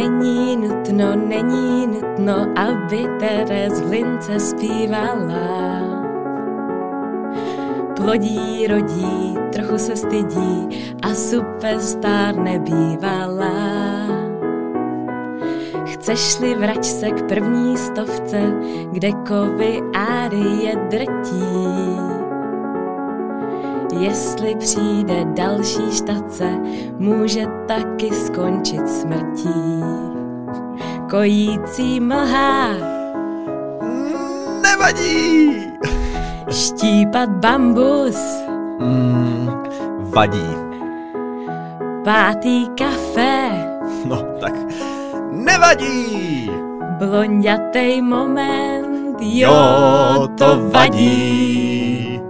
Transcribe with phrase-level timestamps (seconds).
[0.00, 5.80] Není nutno, není nutno, aby Teres v lince zpívala.
[7.96, 10.68] Plodí, rodí, trochu se stydí
[11.02, 13.52] a superstar nebývala.
[15.84, 18.40] Chceš-li vrať se k první stovce,
[18.92, 19.80] kde kovy
[20.62, 22.00] je drtí.
[24.00, 26.48] Jestli přijde další štace,
[26.98, 27.46] může
[28.00, 29.84] taky skončit smrtí.
[31.10, 32.72] Kojící mlha
[34.62, 35.52] Nevadí!
[36.50, 38.16] štípat bambus,
[38.80, 39.50] Mm,
[40.16, 40.48] vadí.
[42.04, 43.68] pátý kafe,
[44.08, 44.54] No, tak
[45.30, 46.50] nevadí!
[46.98, 52.20] blondětej moment, jo, Jo, to vadí.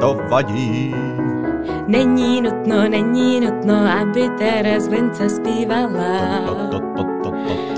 [0.00, 0.94] To vadí.
[1.90, 6.40] Není nutno, není nutno, aby Teres v lince zpívala.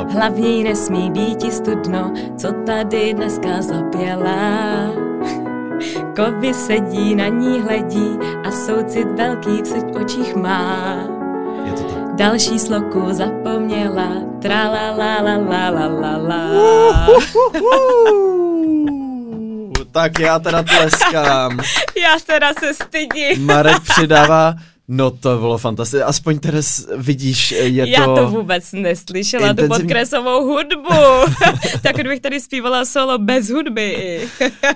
[0.08, 4.92] Hlavně jí nesmí být studno, co tady dneska zapěla.
[6.16, 10.94] Kovy sedí, na ní hledí a soucit velký v očích má.
[11.64, 12.14] Je to tak.
[12.14, 14.08] Další sloku zapomněla,
[14.42, 17.06] tra la la la la la la la.
[19.92, 21.58] Tak já teda tleskám.
[22.02, 23.46] Já teda se stydím.
[23.46, 24.54] Marek přidává,
[24.88, 26.04] no to bylo fantastické.
[26.04, 28.16] Aspoň Teres vidíš, je Já to...
[28.16, 31.32] to vůbec neslyšela, tu intenzivní- podkresovou hudbu.
[31.82, 34.20] tak kdybych tady zpívala solo bez hudby.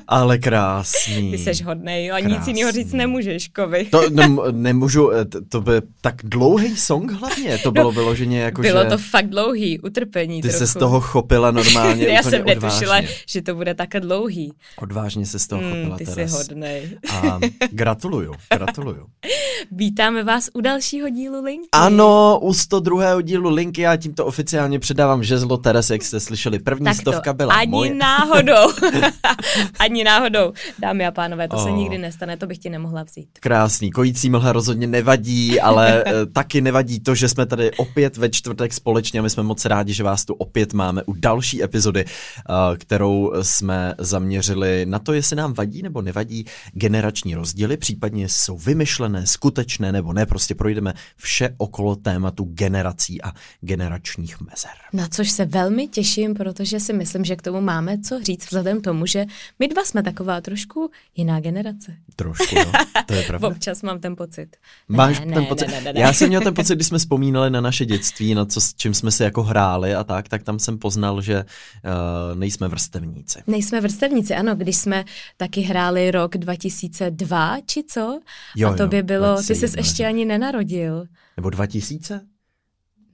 [0.08, 1.30] Ale krásný.
[1.30, 3.84] Ty seš hodnej, a nic jiného říct nemůžeš, kovy.
[3.84, 8.82] To nem, nemůžu, eh, to by tak dlouhý song hlavně, to bylo vyloženě jako, Bylo
[8.84, 10.58] že to fakt dlouhý, utrpení ty trochu.
[10.58, 13.08] se z toho chopila normálně Já jsem netušila, odvážně.
[13.28, 14.52] že to bude takhle dlouhý.
[14.78, 16.98] Odvážně se z toho Hmm, chopila ty jsi hodnej.
[17.12, 17.38] A
[17.70, 19.06] gratuluju, gratuluju.
[19.96, 21.68] Vítáme vás u dalšího dílu Linky.
[21.72, 23.22] Ano, u 102.
[23.22, 26.58] dílu Linky já tímto oficiálně předávám žezlo Teres, jak jste slyšeli.
[26.58, 27.94] První Tak stovka to byla ani moje.
[27.94, 28.72] náhodou.
[29.78, 30.52] ani náhodou.
[30.78, 31.76] Dámy a pánové, to se Oh.
[31.76, 33.28] nikdy nestane, to bych ti nemohla vzít.
[33.40, 38.30] Krásný, kojící mlha rozhodně nevadí, ale eh, taky nevadí to, že jsme tady opět ve
[38.30, 42.04] čtvrtek společně a my jsme moc rádi, že vás tu opět máme u další epizody,
[42.04, 48.58] eh, kterou jsme zaměřili na to, jestli nám vadí nebo nevadí generační rozdíly, případně jsou
[48.58, 54.70] vymyšlené, skutečné nebo ne, prostě projdeme vše okolo tématu generací a generačních mezer.
[54.92, 58.80] Na což se velmi těším, protože si myslím, že k tomu máme co říct, vzhledem
[58.80, 59.24] k tomu, že
[59.58, 61.96] my dva jsme taková trošku jiná generace.
[62.16, 62.72] Trošku, no,
[63.06, 63.48] to je pravda.
[63.48, 64.56] Občas mám ten pocit.
[64.88, 65.66] Máš Ne, ten ne, pocit?
[65.68, 66.00] ne, ne, ne.
[66.00, 68.94] Já jsem měl ten pocit, když jsme vzpomínali na naše dětství, na co, s čím
[68.94, 73.38] jsme si jako hráli a tak, tak tam jsem poznal, že uh, nejsme vrstevníci.
[73.46, 75.04] Nejsme vrstevníci, ano, když jsme
[75.36, 78.20] taky hráli rok 2002, či co?
[78.56, 81.06] Jo, a to jo, by bylo, ty 2001, jsi ještě ani nenarodil.
[81.36, 82.26] Nebo 2000?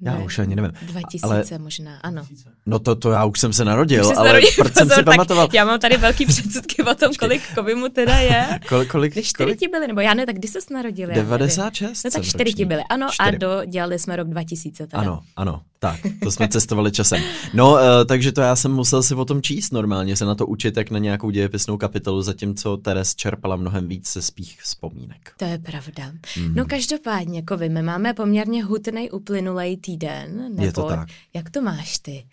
[0.05, 0.73] Já Ne, už ani nevím.
[0.83, 2.23] 2000 Ale- možná, ano.
[2.67, 5.49] No to, to já už jsem se narodil, Už ale narodil, proč jsem si pamatoval?
[5.53, 8.47] Já mám tady velký předsudky o tom, kolik kovy mu teda je.
[8.69, 11.09] Kol, kolik, Když čtyři ti byly, nebo já ne, tak kdy jsi narodil?
[11.09, 11.25] Já nevím.
[11.25, 13.29] 96 No tak čtyři ti byly, ano, Čtyři.
[13.29, 15.03] a do, dělali jsme rok 2000 teda.
[15.03, 17.23] Ano, ano, tak, to jsme cestovali časem.
[17.55, 20.47] No, uh, takže to já jsem musel si o tom číst normálně, se na to
[20.47, 25.33] učit jak na nějakou dějepisnou kapitolu, zatímco Teres čerpala mnohem víc ze svých vzpomínek.
[25.37, 26.13] To je pravda.
[26.39, 26.55] Mhm.
[26.55, 30.49] No každopádně, Kovy, my máme poměrně hutný uplynulý týden.
[30.51, 31.09] Nebo Je to tak.
[31.35, 32.25] Jak to máš ty?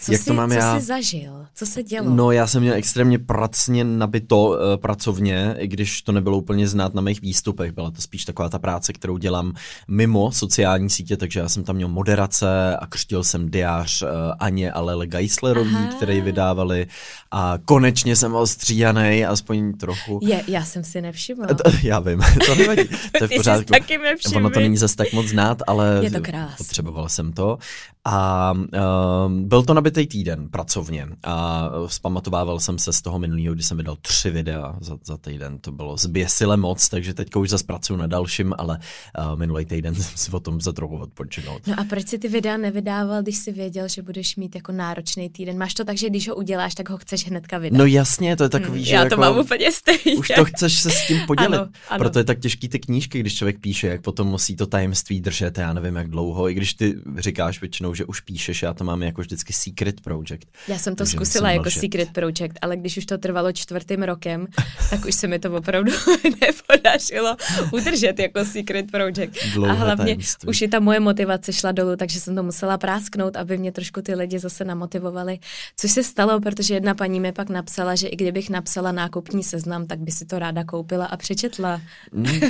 [0.00, 0.80] Co Jak jsi, to mám co já?
[0.80, 1.46] jsi zažil?
[1.54, 2.10] Co se dělo?
[2.10, 6.94] No, já jsem měl extrémně pracně nabito uh, pracovně, i když to nebylo úplně znát
[6.94, 7.72] na mých výstupech.
[7.72, 9.52] Byla to spíš taková ta práce, kterou dělám
[9.88, 14.08] mimo sociální sítě, takže já jsem tam měl moderace a křtil jsem diář uh,
[14.38, 15.86] Aně a Lele Geislerový, Aha.
[15.96, 16.86] který vydávali
[17.30, 20.20] a konečně jsem byl stříhanej, aspoň trochu.
[20.22, 21.46] Je, já jsem si nevšimla.
[21.46, 22.88] To, já vím, to nevadí.
[23.18, 23.72] To je v pořádku.
[23.72, 26.20] taky nevšiml, Ono to není zas tak moc znát, ale Je to
[26.58, 27.58] potřeboval jsem to.
[28.04, 33.62] A um, byl to nabitý týden pracovně a vzpamatovával jsem se z toho minulého, kdy
[33.62, 35.58] jsem vydal tři videa za, za týden.
[35.58, 38.78] To bylo zběsile moc, takže teďka už zase pracuji na dalším, ale
[39.18, 41.60] uh, minulý týden jsem si o tom za trochu odpočinul.
[41.66, 45.30] No a proč si ty videa nevydával, když jsi věděl, že budeš mít jako náročný
[45.30, 45.58] týden?
[45.58, 47.78] Máš to tak, že když ho uděláš, tak ho chceš hnedka vydat?
[47.78, 49.14] No jasně, to je takový, Hmm, že já jako...
[49.14, 50.18] to mám úplně stejně.
[50.18, 51.58] Už to chceš se s tím podělit.
[51.58, 51.98] Ano, ano.
[51.98, 55.58] Proto je tak těžký ty knížky, když člověk píše, jak potom musí to tajemství držet,
[55.58, 56.48] já nevím jak dlouho.
[56.50, 56.87] I když ty
[57.18, 60.46] říkáš většinou, že už píšeš, já to mám jako vždycky secret project.
[60.68, 61.80] Já jsem to Takže zkusila jako mlčet.
[61.80, 64.46] Secret Project, ale když už to trvalo čtvrtým rokem,
[64.90, 65.92] tak už se mi to opravdu
[66.40, 67.36] nepodařilo
[67.72, 69.38] udržet jako Secret Project.
[69.54, 70.48] Dlouhé a hlavně tajemství.
[70.48, 74.02] už i ta moje motivace šla dolů, takže jsem to musela prásknout, aby mě trošku
[74.02, 75.38] ty lidi zase namotivovali.
[75.76, 79.86] Což se stalo, protože jedna paní mi pak napsala, že i kdybych napsala nákupní seznam,
[79.86, 81.80] tak by si to ráda koupila a přečetla.
[82.12, 82.40] Mm,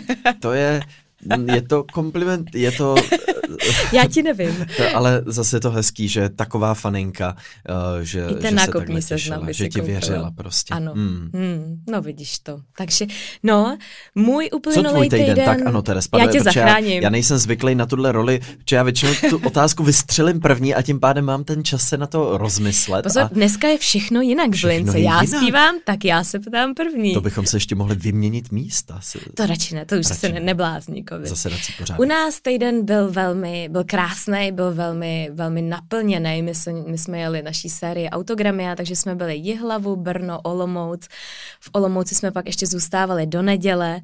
[0.40, 0.80] to je,
[1.54, 2.94] je to kompliment, je to...
[3.92, 4.66] Já ti nevím.
[4.76, 7.36] To, ale zase je to hezký, že taková faninka,
[7.96, 10.74] uh, že, I ten že nákupní se těšila, že ti věřila prostě.
[10.74, 11.30] Ano, Hmm.
[11.34, 12.60] hmm, no vidíš to.
[12.76, 13.06] Takže,
[13.42, 13.78] no,
[14.14, 15.26] můj Co uplynulý tvůj týden?
[15.28, 15.44] týden...
[15.44, 16.92] Tak ano, Teres, já tě zachráním.
[16.92, 20.82] Já, já nejsem zvyklý na tuhle roli, že já většinou tu otázku vystřelím první a
[20.82, 23.02] tím pádem mám ten čas se na to rozmyslet.
[23.02, 25.26] Pozor, a dneska je všechno jinak v Já jinak.
[25.26, 27.14] zpívám, tak já se ptám první.
[27.14, 29.00] to bychom se ještě mohli vyměnit místa.
[29.02, 30.40] Si, To radši ne, to už Radši se ne.
[30.40, 30.54] ne,
[31.08, 31.28] covid.
[31.28, 31.98] zasedací pořád.
[32.00, 36.42] U nás týden byl velmi, byl krásný, byl velmi, velmi naplněný.
[36.42, 41.08] My jsme, my jsme jeli naší sérii Autogramia, takže jsme byli Jihlavu, Brno, Olomouc.
[41.60, 44.00] V Olomouci jsme pak ještě zůstávali do neděle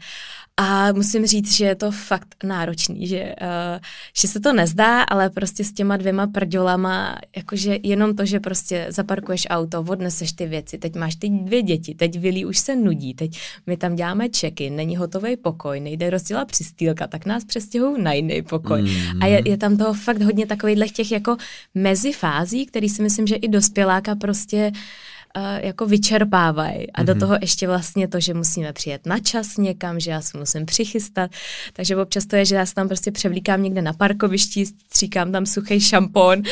[0.56, 3.80] a musím říct, že je to fakt náročný, že, uh,
[4.20, 8.86] že se to nezdá, ale prostě s těma dvěma prďolama, jakože jenom to, že prostě
[8.88, 13.14] zaparkuješ auto, odneseš ty věci, teď máš ty dvě děti, teď Vili už se nudí,
[13.14, 18.12] teď my tam děláme check není hotový pokoj, nejde rozdělat přistýlka, tak nás přestěhují na
[18.12, 18.82] jiný pokoj.
[18.82, 19.22] Mm.
[19.22, 21.36] A je, je tam toho fakt hodně takových těch jako
[21.74, 24.78] mezifází, který si myslím, že i dospěláka prostě uh,
[25.62, 26.92] jako vyčerpávají.
[26.92, 27.06] A mm-hmm.
[27.06, 30.66] do toho ještě vlastně to, že musíme přijet na čas někam, že já se musím
[30.66, 31.30] přichystat.
[31.72, 35.46] Takže občas to je, že já se tam prostě převlíkám někde na parkovišti, stříkám tam
[35.46, 36.42] suchý šampon,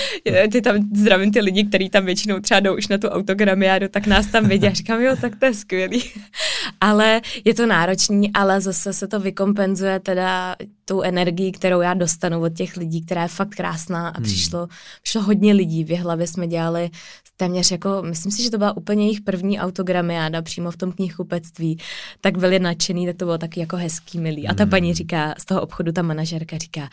[0.53, 4.07] ty tam zdravím ty lidi, kteří tam většinou třeba jdou už na tu autogramiádu, tak
[4.07, 6.03] nás tam vidí a říkám, jo, tak to je skvělý.
[6.81, 12.43] ale je to náročný, ale zase se to vykompenzuje teda tou energií, kterou já dostanu
[12.43, 14.69] od těch lidí, která je fakt krásná a přišlo,
[15.03, 15.85] přišlo hodně lidí.
[15.85, 16.91] V hlavě jsme dělali
[17.37, 21.79] téměř jako, myslím si, že to byla úplně jejich první autogramiáda přímo v tom knihkupectví,
[22.21, 24.49] tak byli nadšený, tak to bylo taky jako hezký, milý.
[24.49, 26.89] A ta paní říká, z toho obchodu ta manažerka říká,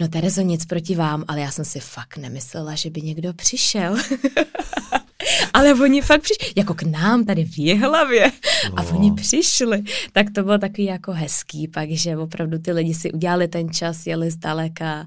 [0.00, 3.96] no Terezo, nic proti vám, ale já jsem si fakt nemyslela, že by někdo přišel.
[5.54, 8.32] Ale oni fakt přišli, jako k nám tady v Jihlavě.
[8.76, 8.88] A No.
[8.98, 9.82] oni přišli.
[10.12, 14.06] Tak to bylo takový jako hezký, pak, že opravdu ty lidi si udělali ten čas,
[14.06, 15.06] jeli zdaleka.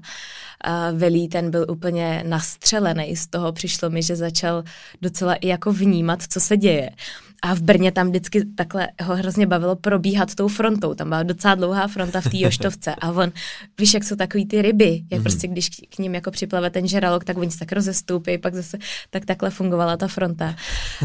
[0.64, 3.52] A Velí ten byl úplně nastřelený z toho.
[3.52, 4.64] Přišlo mi, že začal
[5.02, 6.90] docela i jako vnímat, co se děje.
[7.42, 10.94] A v Brně tam vždycky takhle ho hrozně bavilo probíhat tou frontou.
[10.94, 12.94] Tam byla docela dlouhá fronta v té Joštovce.
[12.94, 13.32] A on,
[13.78, 15.22] víš, jak jsou takový ty ryby, jak mm-hmm.
[15.22, 18.78] prostě když k ním jako připlave ten žralok, tak oni se tak rozestoupí, pak zase
[19.10, 20.54] tak takhle fungovala ta fronta.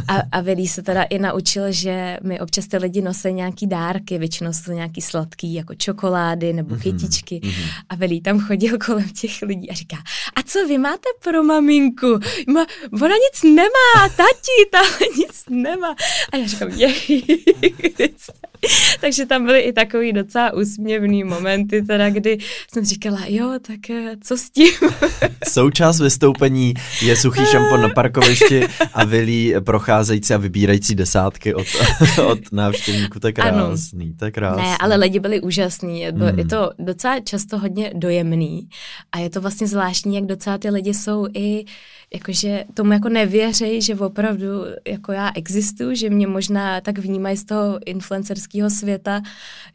[0.08, 4.18] A, a Vilí se teda i naučil, že mi občas ty lidi nosí nějaký dárky,
[4.18, 7.40] většinou jsou nějaký sladký, jako čokolády nebo kytičky.
[7.44, 7.70] Mm-hmm.
[7.90, 9.98] A Vilí tam chodil kolem těch lidí a říká,
[10.36, 12.20] a co vy máte pro maminku?
[12.48, 15.96] Ma, ona nic nemá, tati, ta nic nemá.
[16.32, 17.24] A já říkám, jej.
[19.02, 22.38] Takže tam byly i takový docela úsměvný momenty, teda kdy
[22.74, 24.74] jsem říkala, jo, tak eh, co s tím?
[25.50, 31.68] Součást vystoupení je suchý šampon na parkovišti a vylí procházející a vybírající desátky od,
[32.28, 33.20] od návštěvníků.
[33.20, 34.64] To je krásný, to je krásný.
[34.64, 36.02] Ne, ale lidi byli úžasní.
[36.02, 36.40] Je, hmm.
[36.40, 38.70] je to docela často hodně dojemný
[39.12, 41.66] a je to vlastně zvláštní, jak docela ty lidi jsou i
[42.16, 44.48] jakože tomu jako nevěří, že opravdu
[44.88, 49.22] jako já existuju, že mě možná tak vnímají z toho influencerského světa.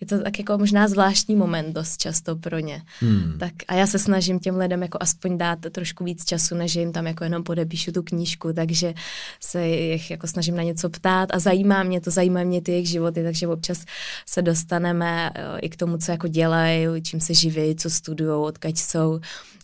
[0.01, 2.83] Je to tak jako možná zvláštní moment dost často pro ně.
[3.01, 3.37] Hmm.
[3.39, 6.93] Tak a já se snažím těm lidem jako aspoň dát trošku víc času, než jim
[6.93, 8.95] tam jako jenom podepíšu tu knížku, takže
[9.41, 12.89] se jich jako snažím na něco ptát a zajímá mě to, zajímá mě ty jejich
[12.89, 13.85] životy, takže občas
[14.27, 18.77] se dostaneme eh, i k tomu, co jako dělají, čím se živí, co studují, odkaď
[18.77, 19.20] jsou.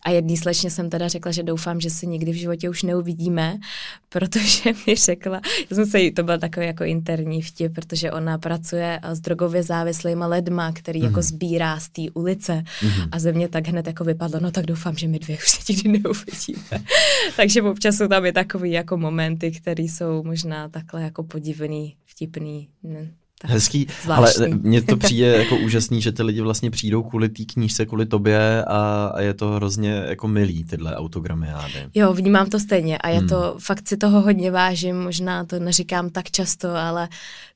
[0.06, 3.58] A jedný slečně jsem teda řekla, že doufám, že se nikdy v životě už neuvidíme,
[4.08, 8.38] protože mi řekla, já jsem se jí, to byl takový jako interní vtip, protože ona
[8.38, 11.04] pracuje s drogově závislýma lidma, který mm-hmm.
[11.04, 13.08] jako sbírá z té ulice mm-hmm.
[13.12, 15.73] a ze mě tak hned jako vypadlo, no tak doufám, že my dvě už se
[15.73, 16.85] nikdy neuvidíme.
[17.37, 22.68] Takže občas jsou tam i takový jako momenty, které jsou možná takhle jako podivný, vtipný.
[22.82, 23.11] Ne.
[23.46, 24.46] Hezký, zvláštní.
[24.46, 28.06] ale mně to přijde jako úžasný, že ty lidi vlastně přijdou kvůli té knížce, kvůli
[28.06, 31.90] tobě a, a je to hrozně jako milý tyhle autogramiády.
[31.94, 33.28] Jo, vnímám to stejně a je hmm.
[33.28, 37.08] to, fakt si toho hodně vážím, možná to neříkám tak často, ale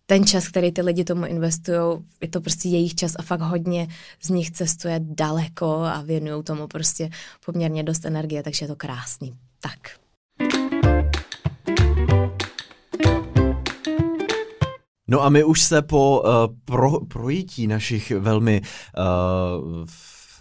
[0.07, 3.89] ten čas, který ty lidi tomu investují, je to prostě jejich čas a fakt hodně
[4.23, 7.11] z nich cestuje daleko a věnují tomu prostě
[7.47, 9.35] poměrně dost energie, takže je to krásný.
[9.61, 10.00] Tak.
[15.11, 16.31] No a my už se po uh,
[16.65, 18.63] pro, projití našich velmi
[18.99, 19.87] uh,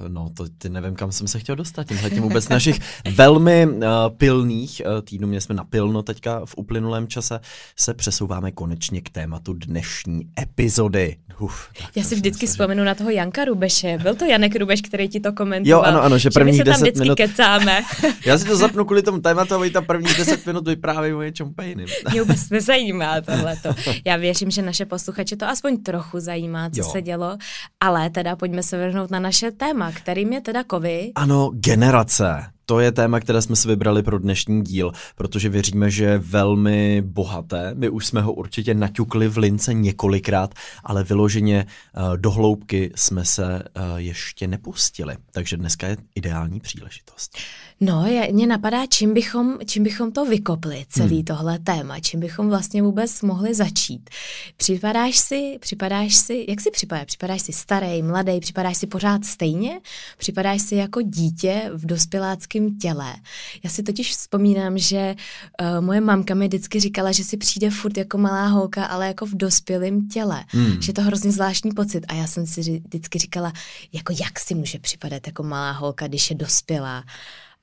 [0.07, 1.87] no, to ty nevím, kam jsem se chtěl dostat.
[1.87, 2.79] Tímhle tím vůbec našich
[3.15, 3.83] velmi uh,
[4.17, 7.39] pilných uh, týdnů, mě jsme napilno teďka v uplynulém čase,
[7.75, 11.17] se přesouváme konečně k tématu dnešní epizody.
[11.39, 13.97] Uf, Já si vždycky vzpomenu na toho Janka Rubeše.
[14.03, 15.81] Byl to Janek Rubeš, který ti to komentoval.
[15.83, 17.15] Jo, ano, ano, že první že my se tam deset vždycky minut...
[17.15, 17.81] kecáme.
[18.25, 21.21] Já si to zapnu kvůli tomu tématu a oni tam první 10 minut vyprávějí o
[21.21, 21.87] něčem úplně jiným.
[22.11, 23.69] Mě vůbec nezajímá tohleto.
[24.05, 26.89] Já věřím, že naše posluchače to aspoň trochu zajímá, co Jo.
[26.91, 27.37] se dělo,
[27.79, 31.11] ale teda pojďme se vrhnout na naše téma, kterým je teda kovy.
[31.15, 32.45] Ano, generace.
[32.65, 37.01] To je téma, které jsme si vybrali pro dnešní díl, protože věříme, že je velmi
[37.01, 37.71] bohaté.
[37.75, 40.53] My už jsme ho určitě naťukli v lince několikrát,
[40.83, 45.17] ale vyloženě uh, do hloubky jsme se uh, ještě nepustili.
[45.31, 47.37] Takže dneska je ideální příležitost.
[47.81, 51.25] No, je, mě napadá, čím bychom, čím bychom to vykopli, celý Hmm.
[51.25, 54.09] tohle téma, čím bychom vlastně vůbec mohli začít.
[54.57, 57.05] Připadáš si, připadáš si, jak si připadáš?
[57.05, 59.79] Připadáš si starý, mladý, připadáš si pořád stejně?
[60.17, 63.15] Připadáš si jako dítě v dospěláckém těle?
[63.63, 65.15] Já si totiž vzpomínám, že
[65.61, 69.25] uh, moje mamka mi vždycky říkala, že si přijde furt jako malá holka, ale jako
[69.25, 70.45] v dospělém těle.
[70.47, 70.81] Hmm.
[70.81, 72.05] Že je to hrozně zvláštní pocit.
[72.07, 73.53] A já jsem si vždycky říkala,
[73.93, 77.03] jako jak si může připadat jako malá holka, když je dospělá.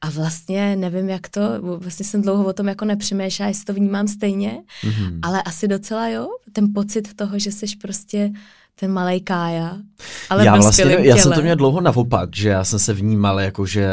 [0.01, 1.41] A vlastně nevím, jak to,
[1.79, 5.21] vlastně jsem dlouho o tom jako nepřemýšlela, jestli to vnímám stejně, Mhm.
[5.23, 8.31] ale asi docela jo, ten pocit toho, že jsi prostě
[8.81, 9.77] ten malej kája,
[10.31, 13.67] ale já vlastně, já jsem to měl dlouho naopak, že já jsem se vnímal jako,
[13.67, 13.89] že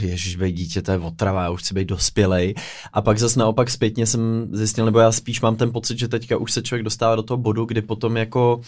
[0.00, 2.54] ježiš, být dítě, to je otrava, já už chci být dospělej.
[2.92, 6.36] A pak zase naopak zpětně jsem zjistil, nebo já spíš mám ten pocit, že teďka
[6.36, 8.60] už se člověk dostává do toho bodu, kdy potom jako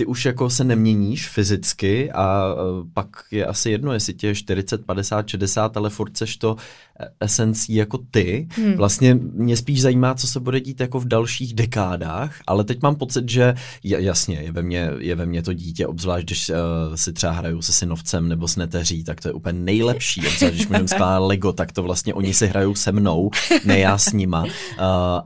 [0.00, 4.34] ty už jako se neměníš fyzicky a uh, pak je asi jedno, jestli tě je
[4.34, 6.56] 40, 50, 60, ale furt seš to
[7.00, 8.48] eh, esencí jako ty.
[8.50, 8.74] Hmm.
[8.74, 12.96] Vlastně mě spíš zajímá, co se bude dít jako v dalších dekádách, ale teď mám
[12.96, 13.54] pocit, že
[13.84, 16.56] jasně, je ve mně, je ve mně to dítě, obzvlášť když uh,
[16.94, 20.26] si třeba hraju se synovcem nebo s neteří, tak to je úplně nejlepší.
[20.26, 23.30] Obzvlášť když mi skládá Lego, tak to vlastně oni si hrajou se mnou,
[23.64, 24.44] ne já s nima.
[24.44, 24.50] Uh,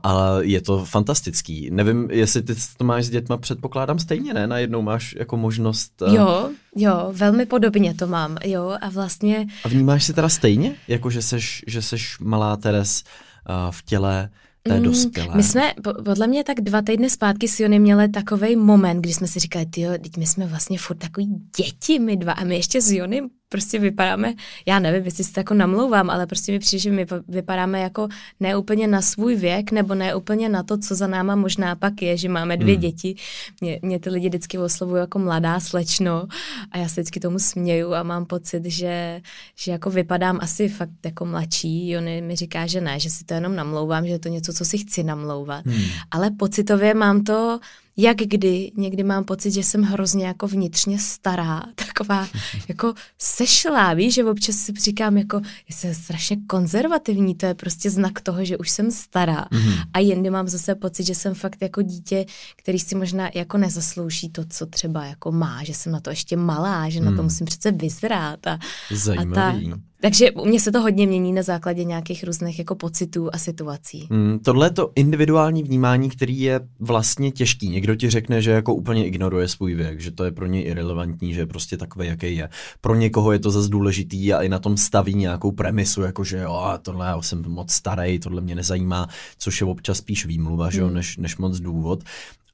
[0.03, 1.69] ale je to fantastický.
[1.71, 4.47] Nevím, jestli ty to máš s dětma, předpokládám stejně, ne?
[4.65, 6.01] Najednou máš jako možnost...
[6.01, 10.75] Uh, Jo, jo, velmi podobně to mám, jo, a vlastně A vnímáš si teda stejně,
[10.87, 13.03] jako že seš, že seš malá Teres
[13.49, 14.29] uh, v těle
[14.63, 15.35] té Mm, dospělé?
[15.35, 19.13] My jsme, po- podle mě tak dva týdny zpátky s Jony měli takový moment, kdy
[19.13, 19.65] jsme si říkali,
[20.01, 23.21] teď my jsme vlastně furt takový děti, my dva, a my ještě s Jony
[23.55, 24.33] prostě vypadáme,
[24.65, 27.79] já nevím, jestli si to jako namlouvám, ale prostě mi přijde, že my pa- vypadáme
[27.79, 28.07] jako
[28.39, 32.01] ne úplně na svůj věk, nebo ne úplně na to, co za náma možná pak
[32.01, 32.81] je, že máme dvě Hmm.
[32.81, 33.15] děti.
[33.61, 36.27] Mě, mě ty lidi vždycky oslovují jako mladá slečno
[36.71, 39.21] a já se vždycky tomu směju a mám pocit, že,
[39.55, 41.89] že jako vypadám asi fakt jako mladší.
[41.89, 44.65] Jony mi říká, že ne, že si to jenom namlouvám, že je to něco, co
[44.65, 45.65] si chci namlouvat.
[45.65, 45.83] Hmm.
[46.11, 47.59] Ale pocitově mám to,
[47.97, 52.27] jak kdy, někdy mám pocit, že jsem hrozně jako vnitřně stará, taková
[52.67, 57.89] jako sešlá, víš, že občas si říkám jako, že jsem strašně konzervativní, to je prostě
[57.89, 59.45] znak toho, že už jsem stará.
[59.51, 59.73] Mhm.
[59.93, 62.25] A jindy mám zase pocit, že jsem fakt jako dítě,
[62.55, 66.37] který si možná jako nezaslouží to, co třeba jako má, že jsem na to ještě
[66.37, 67.23] malá, že na to Hmm.
[67.23, 68.59] musím přece vyzrát a,
[68.91, 69.71] Zajímavý.
[69.73, 73.37] a takže u mě se to hodně mění na základě nějakých různých jako pocitů a
[73.37, 74.07] situací.
[74.09, 77.69] Mm, tohle je to individuální vnímání, který je vlastně těžký.
[77.69, 81.33] Někdo ti řekne, že jako úplně ignoruje svůj věk, že to je pro něj irrelevantní,
[81.33, 82.49] že je prostě takový, jaký je.
[82.81, 86.37] Pro někoho je to zase důležitý a i na tom staví nějakou premisu, jako že
[86.37, 89.07] jo, a tohle já jsem moc starý, tohle mě nezajímá,
[89.37, 90.95] což je občas spíš výmluva, že jo, Hmm.
[90.95, 92.03] než, než moc důvod.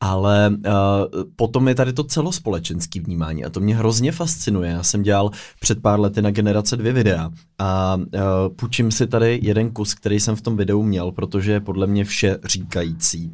[0.04, 4.72] Ale uh, potom je tady to celospolečenské vnímání a to mě hrozně fascinuje.
[4.72, 8.02] Já jsem dělal před pár lety na generace dvě videa a uh,
[8.56, 12.06] půjčím si tady jeden kus, který jsem v tom videu měl, protože je podle mě
[12.06, 13.32] vše říkající.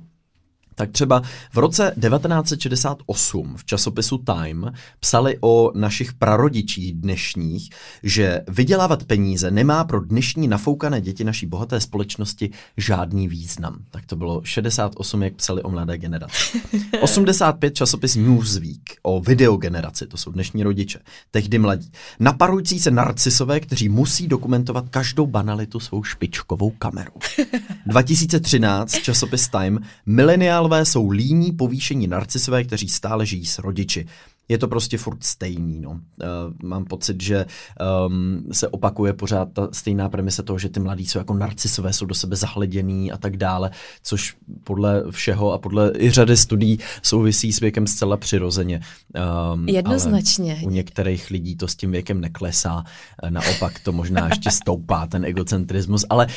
[0.77, 1.21] Tak třeba
[1.53, 7.69] v roce 1968 v časopisu Time psali o našich prarodičích dnešních,
[8.03, 13.77] že vydělávat peníze nemá pro dnešní nafoukané děti naší bohaté společnosti žádný význam.
[13.91, 16.61] Tak to bylo 68, jak psali o mladé generaci.
[17.01, 20.99] 85 časopis Newsweek o videogeneraci, to jsou dnešní rodiče,
[21.31, 21.91] tehdy mladí.
[22.19, 27.13] Naparující se narcisové, kteří musí dokumentovat každou banalitu svou špičkovou kamerou.
[27.85, 29.79] 2013 časopis Time
[30.67, 34.07] Mileniálové jsou líní povýšení narcisové, kteří stále žijí s rodiči.
[34.49, 35.79] Je to prostě furt stejný.
[35.81, 35.89] No.
[35.91, 35.97] Uh,
[36.63, 37.45] mám pocit, že
[38.07, 42.05] um, se opakuje pořád ta stejná premisa toho, že ty mladí jsou jako narcisové, jsou
[42.05, 43.71] do sebe zahleděný a tak dále,
[44.03, 48.81] což podle všeho a podle i řady studií souvisí s věkem zcela přirozeně.
[49.53, 50.53] Um, Jednoznačně.
[50.53, 52.83] Ale u některých lidí to s tím věkem neklesá,
[53.23, 56.27] eh, naopak to možná ještě stoupá, ten egocentrismus, ale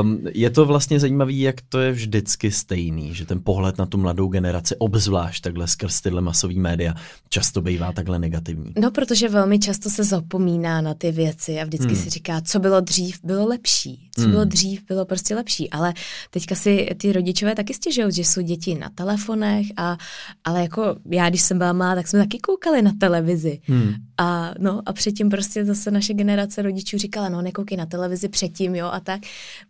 [0.00, 3.98] um, je to vlastně zajímavé, jak to je vždycky stejný, že ten pohled na tu
[3.98, 6.94] mladou generaci, obzvlášť takhle skrz tyhle masový média,
[7.36, 8.72] často bývá takhle negativní?
[8.80, 12.02] No, protože velmi často se zapomíná na ty věci a vždycky hmm.
[12.02, 14.05] si říká, co bylo dřív, bylo lepší.
[14.16, 14.30] Co hmm.
[14.30, 15.70] bylo dřív, bylo prostě lepší.
[15.70, 15.94] Ale
[16.30, 19.96] teďka si ty rodičové taky stěžují, že jsou děti na telefonech, a,
[20.44, 23.60] ale jako já, když jsem byla malá, tak jsme taky koukali na televizi.
[23.64, 23.94] Hmm.
[24.18, 28.74] A no a předtím prostě zase naše generace rodičů říkala, no nekoukej na televizi předtím,
[28.74, 29.20] jo, a tak.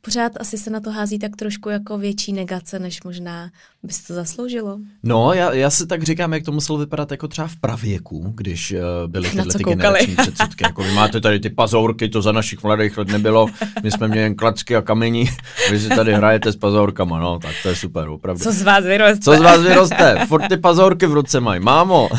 [0.00, 3.50] Pořád asi se na to hází tak trošku jako větší negace, než možná
[3.82, 4.78] by to zasloužilo.
[5.02, 8.72] No, já, já si tak říkám, jak to muselo vypadat jako třeba v pravěku, když
[8.72, 10.64] uh, byly tyhle ty generační předsudky.
[10.64, 13.46] Jako vy máte tady ty pazourky, to za našich mladých let nebylo,
[13.82, 15.30] my jsme měli jen klacky a kamení,
[15.70, 18.42] vy si tady hrajete s pazourkama, no, tak to je super, opravdu.
[18.42, 19.20] Co z vás vyroste?
[19.20, 20.26] Co z vás vyroste?
[20.28, 22.08] Furt ty pazourky v ruce mají, mámo.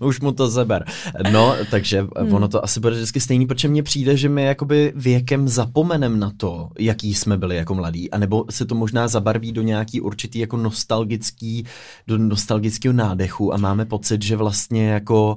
[0.00, 0.84] Už mu to zeber.
[1.32, 2.34] No, takže hmm.
[2.34, 6.32] ono to asi bude vždycky stejný, protože mně přijde, že my jakoby věkem zapomenem na
[6.36, 10.56] to, jaký jsme byli jako mladí, anebo se to možná zabarví do nějaký určitý jako
[10.56, 11.66] nostalgický,
[12.06, 15.36] do nostalgického nádechu a máme pocit, že vlastně jako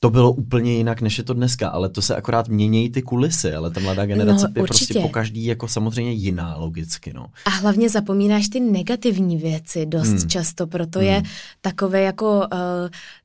[0.00, 3.54] to bylo úplně jinak, než je to dneska, ale to se akorát mění ty kulisy,
[3.54, 7.12] ale ta mladá generace no, je prostě po každý jako samozřejmě jiná logicky.
[7.12, 7.26] No.
[7.44, 10.28] A hlavně zapomínáš ty negativní věci dost hmm.
[10.28, 11.08] často, proto hmm.
[11.08, 11.22] je
[11.60, 12.48] takové jako uh,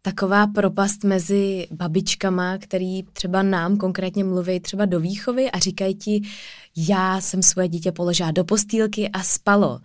[0.01, 6.21] taková propast mezi babičkama, který třeba nám konkrétně mluví třeba do výchovy a říkají ti,
[6.77, 9.79] já jsem svoje dítě položila do postýlky a spalo.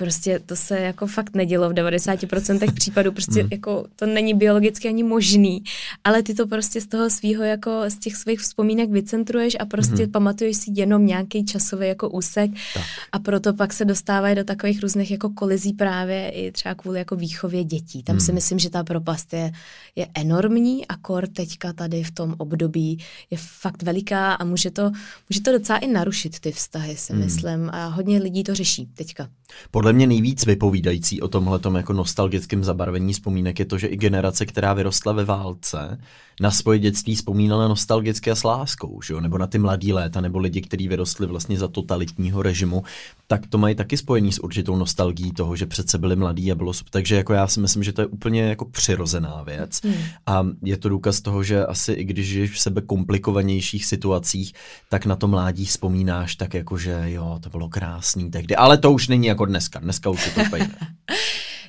[0.00, 3.48] Prostě to se jako fakt nedělo v 90% případů, prostě hmm.
[3.52, 5.64] jako to není biologicky ani možný,
[6.04, 10.02] ale ty to prostě z toho svého jako z těch svých vzpomínek vycentruješ a prostě
[10.02, 10.12] hmm.
[10.12, 12.84] pamatuješ si jenom nějaký časový jako úsek tak.
[13.12, 17.16] a proto pak se dostávají do takových různých jako kolizí právě i třeba kvůli jako
[17.16, 18.02] výchově dětí.
[18.02, 18.26] Tam hmm.
[18.26, 19.52] si myslím, že ta propast je,
[19.96, 22.98] je enormní a kor teďka tady v tom období
[23.30, 24.90] je fakt veliká a může to,
[25.30, 27.24] může to docela i narušit ty vztahy, si hmm.
[27.24, 27.70] myslím.
[27.72, 29.28] A hodně lidí to řeší teďka.
[29.70, 34.46] Podle mě nejvíc vypovídající o tomhle jako nostalgickém zabarvení vzpomínek je to, že i generace,
[34.46, 35.98] která vyrostla ve válce,
[36.40, 39.20] na svoje dětství vzpomínala nostalgicky a s láskou, že jo?
[39.20, 42.82] nebo na ty mladý léta, nebo lidi, kteří vyrostli vlastně za totalitního režimu,
[43.26, 46.72] tak to mají taky spojený s určitou nostalgií toho, že přece byli mladí a bylo
[46.90, 49.80] Takže jako já si myslím, že to je úplně jako přirozená věc.
[49.84, 49.94] Hmm.
[50.26, 54.52] A je to důkaz toho, že asi i když žiješ v sebe komplikovanějších situacích,
[54.88, 58.56] tak na to mládí vzpomínáš tak jako, že jo, to bylo krásný tehdy.
[58.56, 59.79] Ale to už není jako dneska.
[59.80, 60.70] Dneska už je to úplně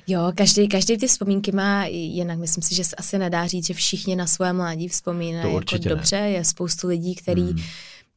[0.06, 2.38] Jo, každý, každý ty vzpomínky má jinak.
[2.38, 6.20] Myslím si, že se asi nedá říct, že všichni na své mládí vzpomínají jako dobře.
[6.20, 6.30] Ne.
[6.30, 7.62] Je spoustu lidí, který hmm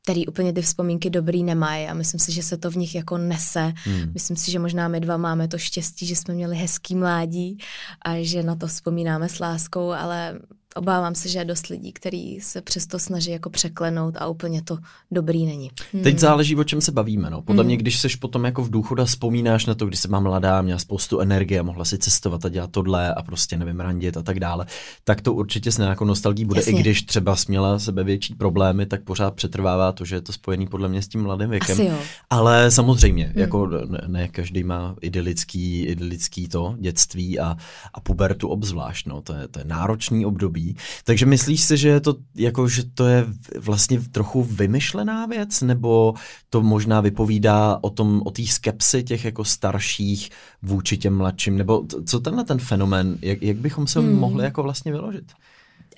[0.06, 3.18] který úplně ty vzpomínky dobrý nemají a myslím si, že se to v nich jako
[3.18, 3.74] nese.
[3.76, 4.12] Hmm.
[4.14, 7.58] Myslím si, že možná my dva máme to štěstí, že jsme měli hezký mládí
[8.02, 10.40] a že na to vzpomínáme s láskou, ale
[10.76, 14.78] obávám se, že je dost lidí, kteří se přesto snaží jako překlenout a úplně to
[15.12, 15.72] dobrý není.
[15.94, 16.04] Hmm.
[16.04, 17.30] Teď záleží, o čem se bavíme.
[17.30, 17.42] No.
[17.42, 17.68] Podle hmm.
[17.68, 20.62] mě, když seš potom jako v důchodu a vzpomínáš na to, když se mám mladá,
[20.62, 24.40] měla spoustu energie, mohla si cestovat a dělat tohle a prostě nevím, randit a tak
[24.40, 24.66] dále,
[25.04, 26.60] tak to určitě s nějakou nostalgií bude.
[26.60, 26.74] Jasně.
[26.74, 30.68] I když třeba směla sebe větší problémy, tak pořád přetrvává to, že je to spojený
[30.68, 31.74] podle mě s tím mladým věkem.
[31.74, 31.98] Asi jo.
[32.30, 33.40] Ale samozřejmě, hmm.
[33.40, 37.58] jako ne, ne každý má idylický, idylický to dětství a,
[37.94, 39.08] a pubertu obzvlášť.
[39.08, 39.22] No.
[39.22, 40.65] To, je, to je náročný období
[41.04, 43.26] takže myslíš si, že je to, jako, že to je
[43.60, 46.14] vlastně trochu vymyšlená věc, nebo
[46.50, 50.30] to možná vypovídá o tom, o té skepsi těch jako starších
[50.62, 54.16] vůči těm mladším, nebo co tenhle ten fenomén, jak, jak bychom se hmm.
[54.20, 55.32] mohli jako vlastně vyložit?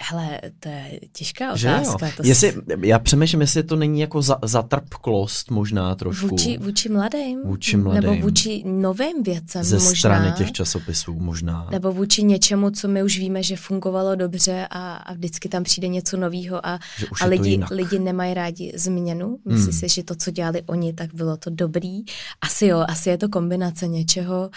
[0.01, 2.12] Hele, to je těžká otázka.
[2.17, 6.27] To jestli, já přemýšlím, jestli to není jako za, zatrpklost možná trošku.
[6.27, 7.41] Vůči, vůči mladým.
[7.45, 8.10] Vůči mladým.
[8.10, 9.95] Nebo vůči novým věcem Ze možná.
[9.95, 11.67] strany těch časopisů možná.
[11.71, 15.88] Nebo vůči něčemu, co my už víme, že fungovalo dobře a, a vždycky tam přijde
[15.88, 16.79] něco nového a,
[17.21, 19.38] a lidi, lidi nemají rádi změnu.
[19.45, 19.73] Myslí hmm.
[19.73, 22.03] si, že to, co dělali oni, tak bylo to dobrý.
[22.41, 24.49] Asi jo, asi je to kombinace něčeho.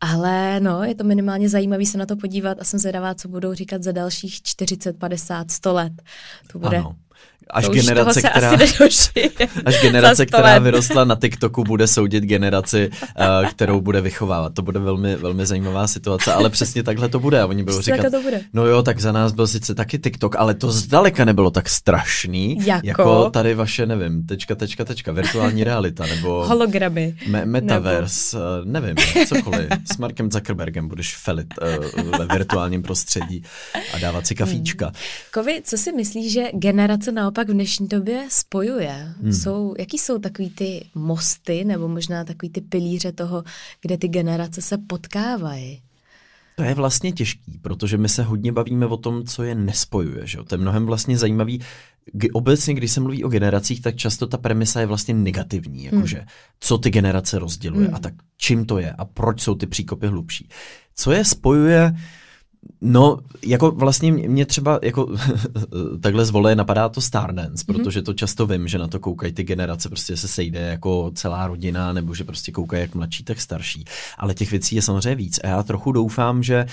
[0.00, 3.54] Ale no, je to minimálně zajímavé se na to podívat a jsem zvědavá, co budou
[3.54, 5.92] říkat za dalších 40, 50, 100 let.
[6.52, 6.96] To bude ano
[7.50, 8.50] až generace, která,
[9.64, 14.54] až generace která vyrostla na TikToku, bude soudit generaci, uh, kterou bude vychovávat.
[14.54, 17.40] To bude velmi, velmi zajímavá situace, ale přesně takhle to bude.
[17.40, 18.40] A oni budou říkat, to bude.
[18.52, 22.58] no jo, tak za nás byl sice taky TikTok, ale to zdaleka nebylo tak strašný,
[22.66, 28.48] jako, jako tady vaše, nevím, tečka, tečka, tečka, virtuální realita, nebo hologramy, me- metaverse, nebo...
[28.60, 28.96] Uh, nevím,
[29.28, 29.68] cokoliv.
[29.92, 33.42] S Markem Zuckerbergem budeš felit uh, ve virtuálním prostředí
[33.94, 34.86] a dávat si kafíčka.
[34.86, 34.94] Hmm.
[35.32, 39.14] Kovi, co si myslíš, že generace naopak v dnešní době spojuje?
[39.22, 39.32] Hmm.
[39.32, 43.44] Jsou, jaký jsou takový ty mosty nebo možná takový ty pilíře toho,
[43.80, 45.82] kde ty generace se potkávají?
[46.56, 50.26] To je vlastně těžký, protože my se hodně bavíme o tom, co je nespojuje.
[50.26, 50.38] Že?
[50.38, 51.60] To je mnohem vlastně zajímavý.
[52.32, 56.26] Obecně, když se mluví o generacích, tak často ta premisa je vlastně negativní, jakože hmm.
[56.60, 57.94] co ty generace rozděluje hmm.
[57.94, 60.48] a tak čím to je a proč jsou ty příkopy hlubší.
[60.94, 61.94] Co je spojuje,
[62.80, 65.16] No, jako vlastně mě třeba jako
[66.00, 67.76] takhle z vole napadá to Stardance, mm-hmm.
[67.76, 71.46] protože to často vím, že na to koukají ty generace, prostě se sejde jako celá
[71.46, 73.84] rodina, nebo že prostě koukají jak mladší, tak starší.
[74.18, 75.40] Ale těch věcí je samozřejmě víc.
[75.44, 76.66] A já trochu doufám, že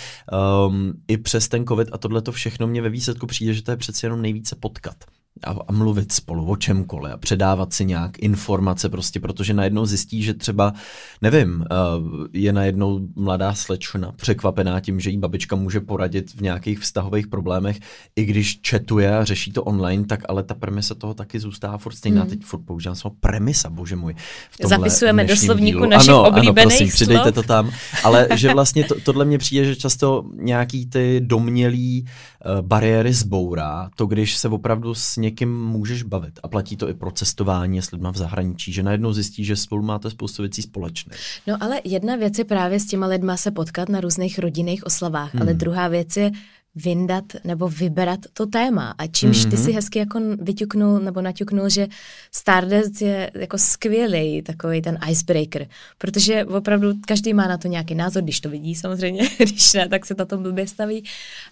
[0.67, 3.71] um, i přes ten covid a tohle to všechno mě ve výsledku přijde, že to
[3.71, 4.95] je přeci jenom nejvíce potkat
[5.43, 10.24] a, a mluvit spolu o čemkoliv a předávat si nějak informace prostě, protože najednou zjistí,
[10.24, 10.74] že třeba,
[11.21, 16.80] nevím, uh, je najednou mladá slečna překvapená tím, že jí babička může poradit v nějakých
[16.80, 17.80] vztahových problémech,
[18.15, 21.95] i když četuje a řeší to online, tak ale ta premisa toho taky zůstává furt
[21.95, 22.21] stejná.
[22.21, 22.30] Hmm.
[22.30, 24.15] Teď furt používám slovo premisa, bože můj.
[24.63, 25.89] V Zapisujeme do slovníku dílu.
[25.89, 26.93] našich ano, oblíbených ano, prosím, slov.
[26.93, 27.71] přidejte to tam.
[28.04, 33.89] Ale že vlastně to, tohle mě přijde, že často nějaký ty domělý uh, bariéry zbourá,
[33.95, 37.92] to když se opravdu s někým můžeš bavit a platí to i pro cestování s
[37.92, 41.18] lidma v zahraničí, že najednou zjistí, že spolu máte spoustu věcí společných.
[41.48, 45.34] No ale jedna věc je právě s těma lidma se potkat na různých rodinných oslavách,
[45.34, 45.42] hmm.
[45.42, 46.32] ale druhá věc je
[46.76, 48.96] vyndat nebo vybrat to téma.
[48.98, 49.50] A čímž mm-hmm.
[49.50, 51.88] ty si hezky jako vyťuknul nebo naťuknul, že
[52.32, 58.24] Stardust je jako skvělý takový ten icebreaker, protože opravdu každý má na to nějaký názor,
[58.24, 61.04] když to vidí samozřejmě, když ne, tak se na tom blbě staví.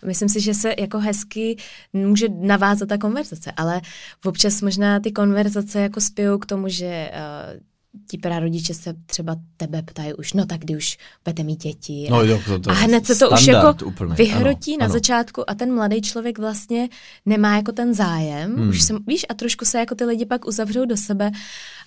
[0.05, 1.57] Myslím si, že se jako hezky
[1.93, 3.81] může navázat ta konverzace, ale
[4.25, 7.72] občas možná ty konverzace jako spějou k tomu, že uh,
[8.09, 12.07] ti prarodiče se třeba tebe ptají už, no tak kdy už budete mít děti.
[12.11, 14.15] No, jo, to, to a hned se to už jako úplně.
[14.15, 14.93] vyhrotí ano, na ano.
[14.93, 16.89] začátku a ten mladý člověk vlastně
[17.25, 18.69] nemá jako ten zájem, hmm.
[18.69, 21.31] už se, víš, a trošku se jako ty lidi pak uzavřou do sebe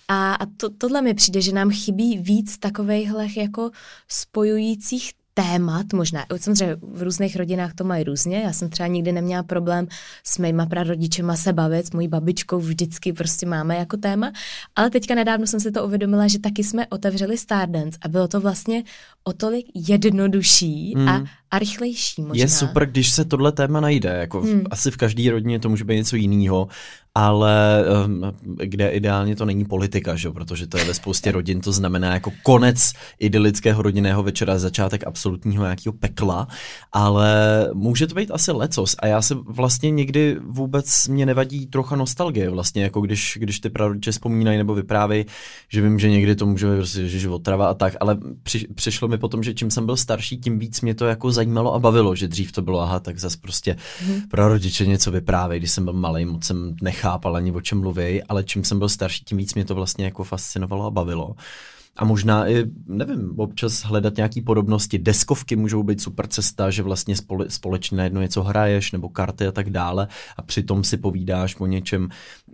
[0.09, 3.71] a, a to, tohle mi přijde, že nám chybí víc takovejhle jako
[4.09, 9.43] spojujících témat, možná, samozřejmě v různých rodinách to mají různě, já jsem třeba nikdy neměla
[9.43, 9.89] problém
[10.25, 14.33] s mýma prarodičema se bavit, s mojí babičkou vždycky prostě máme jako téma,
[14.77, 18.41] ale teďka nedávno jsem si to uvědomila, že taky jsme otevřeli Stardance a bylo to
[18.41, 18.83] vlastně
[19.25, 21.09] o tolik jednodušší mm.
[21.09, 22.43] a, a rychlejší možná.
[22.43, 24.65] Je super, když se tohle téma najde, jako v, mm.
[24.71, 26.69] asi v každé rodině to může být něco jiného
[27.17, 30.31] ale um, kde ideálně to není politika, že?
[30.31, 35.65] protože to je ve spoustě rodin, to znamená jako konec idylického rodinného večera, začátek absolutního
[35.65, 36.49] nějakého pekla,
[36.93, 37.31] ale
[37.75, 42.51] může to být asi lecos a já se vlastně někdy vůbec mě nevadí trocha nostalgie,
[42.51, 45.25] vlastně jako když, když ty prarodiče vzpomínají nebo vyprávějí,
[45.69, 49.09] že vím, že někdy to může být prostě že trava a tak, ale při, přišlo
[49.09, 52.15] mi potom, že čím jsem byl starší, tím víc mě to jako zajímalo a bavilo,
[52.15, 54.21] že dřív to bylo, aha, tak zase prostě hmm.
[54.31, 58.45] prarodiče něco vyprávějí, když jsem byl malý, moc jsem nechápal ani o čem mluví, ale
[58.45, 61.35] čím jsem byl starší, tím víc mě to vlastně jako fascinovalo a bavilo.
[61.97, 64.99] A možná i, nevím, občas hledat nějaké podobnosti.
[64.99, 69.53] Deskovky můžou být super cesta, že vlastně spole, společně najednou něco hraješ, nebo karty a
[69.53, 72.09] tak dále a přitom si povídáš o něčem.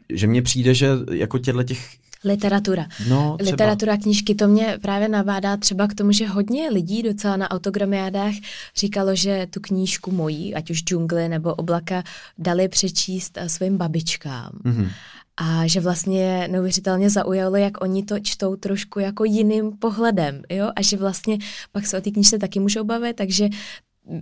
[0.08, 2.86] Že mně přijde, že jako těchto těch Literatura.
[3.08, 3.50] No, třeba.
[3.50, 8.34] Literatura, knížky, to mě právě navádá třeba k tomu, že hodně lidí docela na autogramiádách
[8.76, 12.02] říkalo, že tu knížku mojí, ať už džungly nebo oblaka,
[12.38, 14.52] dali přečíst eh, svým babičkám.
[14.64, 14.88] Mm-hmm.
[15.36, 20.70] A že vlastně neuvěřitelně zaujalo, jak oni to čtou trošku jako jiným pohledem, jo?
[20.76, 21.38] A že vlastně
[21.72, 23.48] pak se o té knížce taky můžou bavit, takže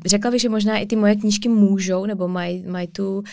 [0.06, 3.24] řekla bych, že možná i ty moje knížky můžou, nebo mají maj tu, uh,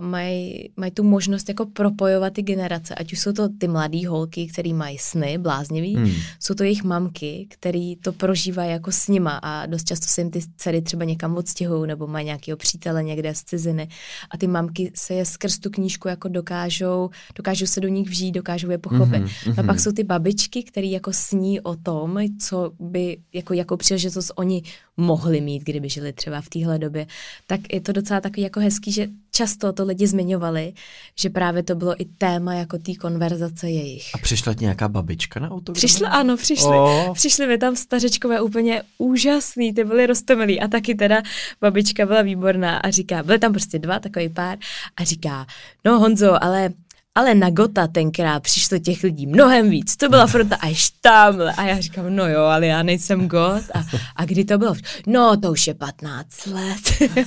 [0.00, 4.46] maj, maj tu možnost jako propojovat ty generace, ať už jsou to ty mladé holky,
[4.46, 6.10] které mají sny bláznivý, hmm.
[6.40, 10.30] jsou to jejich mamky, které to prožívají jako s nima a dost často se jim
[10.30, 13.88] ty dcery třeba někam odstěhují, nebo mají nějakého přítele někde z ciziny
[14.30, 18.34] a ty mamky se je skrz tu knížku jako dokážou, dokážou se do nich vžít,
[18.34, 19.22] dokážou je pochopit.
[19.44, 19.54] Hmm.
[19.58, 24.32] A pak jsou ty babičky, které jako sní o tom, co by, jako, jako příležitost
[24.36, 24.62] oni
[24.96, 27.06] mohli mít, kdyby žili třeba v téhle době,
[27.46, 30.72] tak je to docela takový jako hezký, že často to lidi zmiňovali,
[31.18, 34.10] že právě to bylo i téma jako té konverzace jejich.
[34.14, 35.74] A přišla nějaká babička na autogram?
[35.74, 36.68] Přišla, ano, přišli.
[36.68, 37.14] Oh.
[37.14, 41.22] Přišli mi tam stařečkové úplně úžasný, ty byly roztomilí a taky teda
[41.60, 44.58] babička byla výborná a říká, byly tam prostě dva, takový pár
[44.96, 45.46] a říká,
[45.84, 46.70] no Honzo, ale
[47.16, 49.96] ale na Gota tenkrát přišlo těch lidí mnohem víc.
[49.96, 51.52] To byla fronta až tamhle.
[51.52, 53.62] A já říkám, no jo, ale já nejsem Got.
[53.74, 53.84] A,
[54.16, 54.74] a kdy to bylo?
[55.06, 57.10] No, to už je 15 let.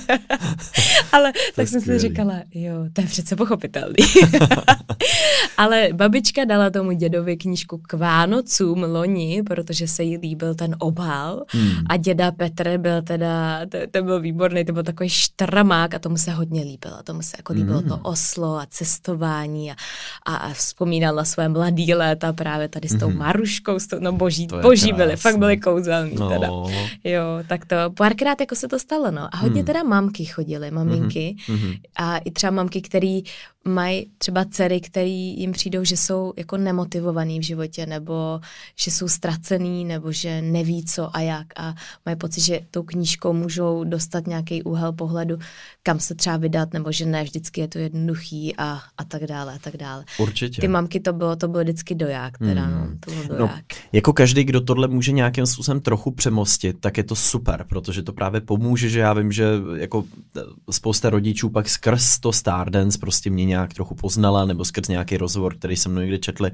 [1.12, 3.94] ale tak jsem si říkala, jo, to je přece pochopitelný.
[5.56, 11.44] ale babička dala tomu dědovi knížku k Vánocům loni, protože se jí líbil ten obal.
[11.48, 11.84] Hmm.
[11.88, 16.16] A děda Petr byl teda, to, to byl výborný, to byl takový štramák a tomu
[16.16, 17.02] se hodně líbilo.
[17.02, 17.88] Tomu se jako líbilo hmm.
[17.88, 19.79] to oslo a cestování a
[20.26, 23.16] a vzpomínal na své mladý léta právě tady s tou mm-hmm.
[23.18, 26.28] Maruškou, s tou, no boží, To boží byly, fakt byly kouzelný No.
[26.28, 26.48] teda.
[27.04, 29.28] Jo, tak to párkrát jako se to stalo, no.
[29.32, 29.66] A hodně Hmm.
[29.66, 31.36] teda mamky chodily, maminky.
[31.48, 31.72] Mhm.
[31.96, 33.22] A i třeba mamky, který
[33.64, 38.40] mají třeba dcery, který jim přijdou, že jsou jako nemotivovaný v životě, nebo
[38.76, 41.74] že jsou ztracený, nebo že neví co a jak a
[42.06, 45.38] mají pocit, že tou knížkou můžou dostat nějaký úhel pohledu,
[45.82, 49.54] kam se třeba vydat, nebo že ne vždycky je to jednoduchý a, a tak dále
[49.54, 50.04] a tak dále.
[50.18, 50.60] Určitě.
[50.60, 52.80] Ty mamky to bylo, to bylo vždycky doják, teda Hmm.
[52.80, 53.64] no, to bylo No, doják.
[53.92, 58.12] jako každý, kdo tohle může nějakým způsobem trochu přemostit, tak je to super, protože to
[58.12, 60.04] právě pomůže, že já vím, že jako
[60.70, 65.54] spousta rodičů pak skrz to Stardance prostě mě nějak trochu poznala, nebo skrz nějaký rozhovor,
[65.54, 66.50] který jsem mnou někde četli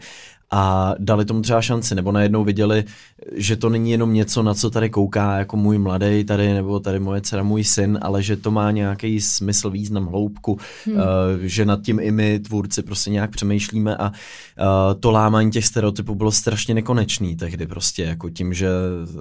[0.50, 2.84] a dali tomu třeba šanci, nebo najednou viděli,
[3.36, 7.00] že to není jenom něco, na co tady kouká jako můj mladý tady, nebo tady
[7.00, 10.96] moje dcera, můj syn, ale že to má nějaký smysl, význam, hloubku, hmm.
[10.96, 11.02] uh,
[11.42, 16.14] že nad tím i my tvůrci prostě nějak přemýšlíme a uh, to lámání těch stereotypů
[16.14, 19.20] bylo strašně nekonečný tehdy prostě, jako tím, že uh,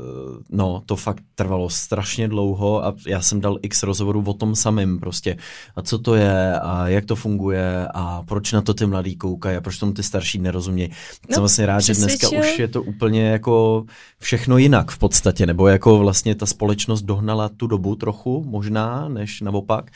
[0.49, 4.99] no, to fakt trvalo strašně dlouho a já jsem dal x rozhovorů o tom samým
[4.99, 5.37] prostě
[5.75, 9.57] a co to je a jak to funguje a proč na to ty mladý koukají
[9.57, 10.89] a proč tomu ty starší nerozumějí.
[10.89, 12.53] No, jsem vlastně rád, že dneska přesvědčil.
[12.53, 13.85] už je to úplně jako
[14.19, 19.41] všechno jinak v podstatě, nebo jako vlastně ta společnost dohnala tu dobu trochu možná, než
[19.41, 19.91] naopak.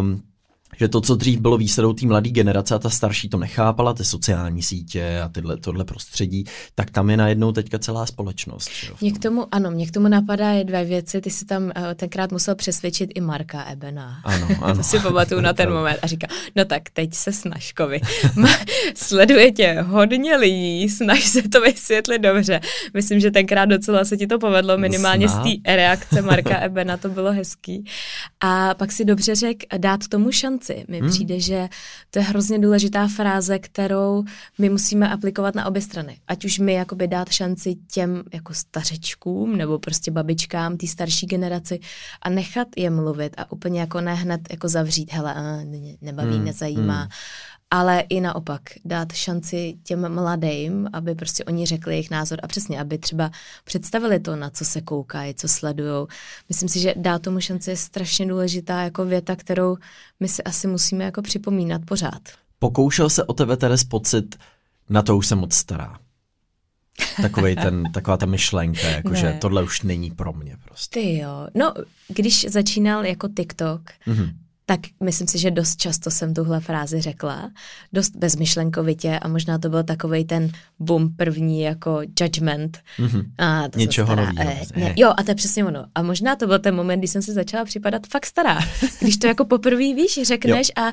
[0.00, 0.22] Um,
[0.80, 4.04] že to, co dřív bylo výsadou té mladé generace a ta starší to nechápala, ty
[4.04, 8.70] sociální sítě a tyhle, tohle prostředí, tak tam je najednou teďka celá společnost.
[9.00, 11.20] Mě k tomu, ano, mě k tomu napadá je dvě věci.
[11.20, 14.20] Ty si tam uh, tenkrát musel přesvědčit i Marka Ebena.
[14.24, 14.76] Ano, ano.
[14.76, 18.00] To si pamatuju na ten moment a říká, no tak teď se snaž, Kovi.
[18.36, 22.60] Ma- Sleduje tě hodně lidí, snaž se to vysvětlit dobře.
[22.94, 25.46] Myslím, že tenkrát docela se ti to povedlo, minimálně Snad.
[25.46, 27.84] z té reakce Marka Ebena, to bylo hezký.
[28.40, 30.63] A pak si dobře řekl, dát tomu šanci.
[30.88, 31.10] Mi Hmm.
[31.10, 31.68] přijde, že
[32.10, 34.24] to je hrozně důležitá fráze, kterou
[34.58, 36.18] my musíme aplikovat na obě strany.
[36.28, 41.80] Ať už my jakoby dát šanci těm jako stařečkům nebo prostě babičkám, té starší generaci
[42.22, 45.42] a nechat je mluvit a úplně jako ne hned jako zavřít, hele, a,
[46.00, 47.00] nebaví, Hmm, nezajímá.
[47.00, 47.08] hmm.
[47.76, 52.80] Ale i naopak dát šanci těm mladým, aby prostě oni řekli jejich názor a přesně,
[52.80, 53.30] aby třeba
[53.64, 56.06] představili to, na co se koukají, co sledují.
[56.48, 59.76] Myslím si, že dát tomu šanci je strašně důležitá jako věta, kterou
[60.20, 62.22] my si asi musíme jako připomínat pořád.
[62.58, 64.36] Pokoušel se o tebe Teres pocit,
[64.88, 65.98] na to už jsem moc stará.
[67.22, 69.16] Takovej ten, taková ta myšlenka, jako Ne.
[69.16, 71.00] že tohle už není pro mě prostě.
[71.00, 71.46] Ty jo.
[71.54, 71.74] No,
[72.08, 74.30] když začínal jako TikTok, Mhm.
[74.66, 77.50] Tak myslím si, že dost často jsem tuhle frázi řekla,
[77.92, 82.78] dost bezmyšlenkovitě a možná to byl takovej ten boom první jako judgment.
[82.98, 83.22] Mhm.
[83.38, 84.26] A to Něčeho stará.
[84.26, 84.44] novýho.
[84.76, 85.86] Eh, ne, jo, a to je přesně ono.
[85.94, 88.58] A možná to byl ten moment, kdy jsem si začala připadat fakt stará.
[89.00, 90.92] Když to jako poprvé víš, řekneš a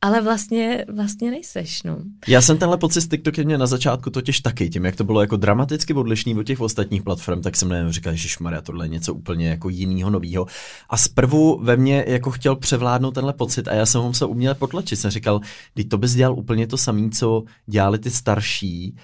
[0.00, 1.98] ale vlastně, vlastně nejseš, no.
[2.28, 5.20] Já jsem tenhle pocit s TikTokem měl na začátku totiž taky, tím jak to bylo
[5.20, 8.88] jako dramaticky odlišný od těch ostatních platform, tak jsem najednou říkal, že Maria, tohle je
[8.88, 10.46] něco úplně jako jinýho, novýho.
[10.90, 14.54] A zprvu ve mně jako chtěl převládnout tenhle pocit a já jsem ho musel uměle
[14.54, 14.98] potlačit.
[14.98, 15.40] Jsem říkal,
[15.74, 18.96] teď to bys dělal úplně to samé, co dělali ty starší,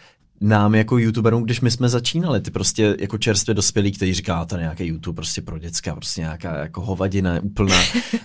[0.45, 4.55] nám jako youtuberům, když my jsme začínali, ty prostě jako čerstvě dospělí, kteří říká, to
[4.57, 7.77] je nějaký YouTube prostě pro děcka, prostě nějaká jako hovadina úplná.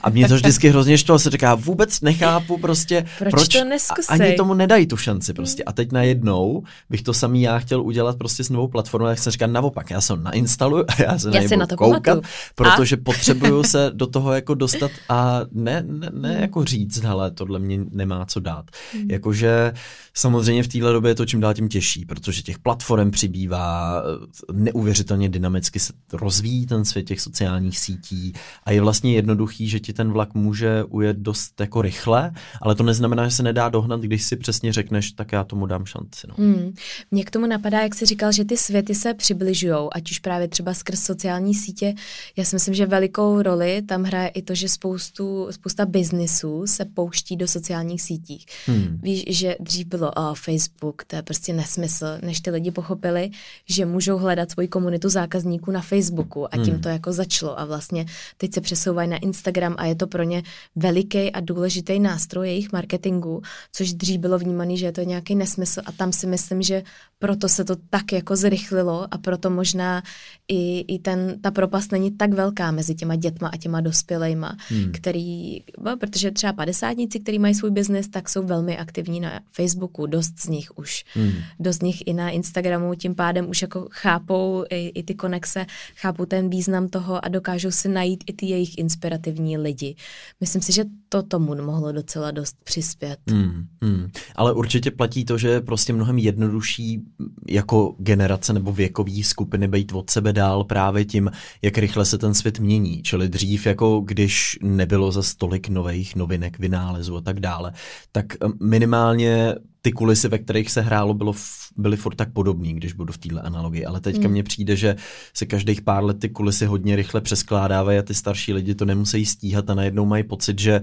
[0.02, 3.64] A mě to vždycky hrozně štvalo, se říká, vůbec nechápu prostě, Proč proč to a-
[3.64, 4.28] neskusej?
[4.28, 5.64] ani tomu nedají tu šanci prostě.
[5.64, 9.32] A teď najednou bych to samý já chtěl udělat prostě s novou platformou, tak jsem
[9.32, 12.24] říkal naopak, já se ho nainstaluju a já se Já na na to koukat, pamatuju.
[12.56, 16.42] protože potřebuju se do toho jako dostat a ne, ne, ne Hmm.
[16.42, 18.66] jako říct, hele, tohle mě nemá co dát.
[19.10, 19.74] Jakože
[20.14, 24.04] samozřejmě v téhle době je to čím dál tím těžší, protože těch platform přibývá,
[24.52, 29.94] neuvěřitelně dynamicky se rozvíjí ten svět těch sociálních sítí a je vlastně jednoduchý, že ti
[29.94, 34.24] ten vlak může ujet dost jako rychle, ale to neznamená, že se nedá dohnat, když
[34.24, 36.28] si přesně řekneš, tak já tomu dám šanci.
[36.28, 36.36] No.
[36.38, 36.74] Hmm.
[37.12, 40.48] Mně k tomu napadá, jak jsi říkal, že ty světy se přibližují, ať už právě
[40.48, 41.94] třeba skrz sociální sítě.
[42.38, 46.86] Já si myslím, že velikou roli tam hraje i to, že spoustu, spousta biznisů se
[46.86, 48.46] pouští do sociálních sítích.
[48.66, 49.00] Hmm.
[49.02, 51.89] Víš, že dřív bylo oh, Facebook, to je prostě nesmysl,
[52.22, 53.30] než ty lidi pochopili,
[53.70, 56.82] že můžou hledat svoji komunitu zákazníků na Facebooku a tím Hmm.
[56.82, 58.06] to jako začalo a vlastně
[58.38, 60.44] teď se přesouvají na Instagram a je to pro ně
[60.76, 65.82] veliký a důležitý nástroj jejich marketingu, což dřív bylo vnímané, že je to nějaký nesmysl
[65.86, 66.84] a tam si myslím, že
[67.20, 70.04] proto se to tak jako zrychlilo a proto možná
[70.48, 74.92] i, i ten, ta propast není tak velká mezi těma dětma a těma dospělejma, Hmm.
[74.92, 80.06] který, no, protože třeba padesátníci, kteří mají svůj biznis, tak jsou velmi aktivní na Facebooku,
[80.06, 81.04] dost z nich už.
[81.14, 81.32] Hmm.
[81.60, 85.66] Dost z nich i na Instagramu tím pádem už jako chápou i, i ty konexe,
[85.96, 89.96] chápou ten význam toho a dokážou si najít i ty jejich inspirativní lidi.
[90.42, 93.20] Myslím si, že to tomu mohlo docela dost přispět.
[93.32, 94.12] Hmm, hmm.
[94.36, 97.02] Ale určitě platí to, že je prostě mnohem jednodušší
[97.50, 102.34] jako generace nebo věkový skupiny být od sebe dál právě tím, jak rychle se ten
[102.34, 103.04] svět mění.
[103.04, 107.74] Čili dřív, jako když nebylo za stolik nových novinek, vynálezů a tak dále,
[108.12, 108.26] tak
[108.62, 109.56] minimálně
[109.90, 111.34] ty kulisy, ve kterých se hrálo, bylo,
[111.78, 113.86] byly furt tak podobný, když budu v téhle analogii.
[113.86, 114.32] Ale teďka hmm.
[114.32, 114.96] mně přijde, že
[115.34, 119.26] se každých pár let ty kulisy hodně rychle přeskládávají a ty starší lidi to nemusí
[119.26, 120.82] stíhat a najednou mají pocit, že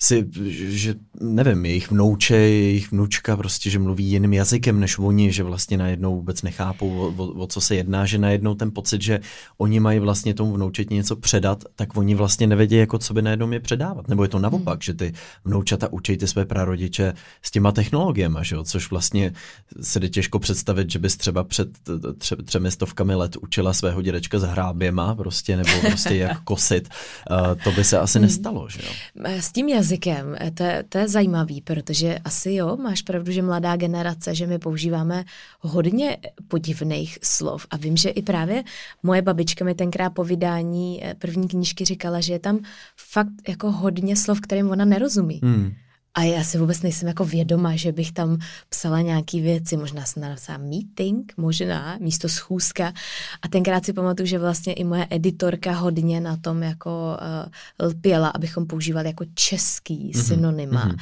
[0.00, 0.28] si,
[0.68, 5.76] že nevím, jejich vnouče, jejich vnučka prostě, že mluví jiným jazykem než oni, že vlastně
[5.76, 9.20] najednou vůbec nechápou, o, o, o co se jedná, že najednou ten pocit, že
[9.58, 13.52] oni mají vlastně tomu vnoučeti něco předat, tak oni vlastně nevědí, jako co by najednou
[13.52, 14.08] je předávat.
[14.08, 14.82] Nebo je to naopak, hmm.
[14.82, 15.12] že ty
[15.44, 18.64] vnoučata učí ty své prarodiče s těma technologiemi, že jo?
[18.64, 19.32] což vlastně
[19.80, 21.68] se jde těžko představit, že bys třeba před
[22.18, 26.88] tře, třemi stovkami let učila svého dědečka s hráběma, prostě, nebo prostě jak kosit.
[27.30, 28.26] Uh, to by se asi hmm.
[28.26, 28.92] nestalo, že jo?
[29.24, 33.32] S tím jazykem jazykem, eh, to je, to je zajímavý, protože asi jo, máš pravdu,
[33.32, 35.24] že mladá generace, že my používáme
[35.60, 36.16] hodně
[36.48, 38.64] podivných slov a vím, že i právě
[39.02, 42.58] moje babička mi tenkrát po vydání eh, první knížky říkala, že je tam
[42.96, 45.40] fakt jako hodně slov, kterým ona nerozumí.
[45.42, 45.72] Hmm.
[46.14, 50.22] A já si vůbec nejsem jako vědoma, že bych tam psala nějaké věci, možná jsem
[50.22, 52.92] napsala meeting, možná, místo schůzka.
[53.42, 57.18] A tenkrát si pamatuju, že vlastně i moje editorka hodně na tom jako
[57.80, 60.26] uh, lpěla, abychom používali jako český mm-hmm.
[60.26, 60.88] synonyma.
[60.88, 60.98] Mm-hmm.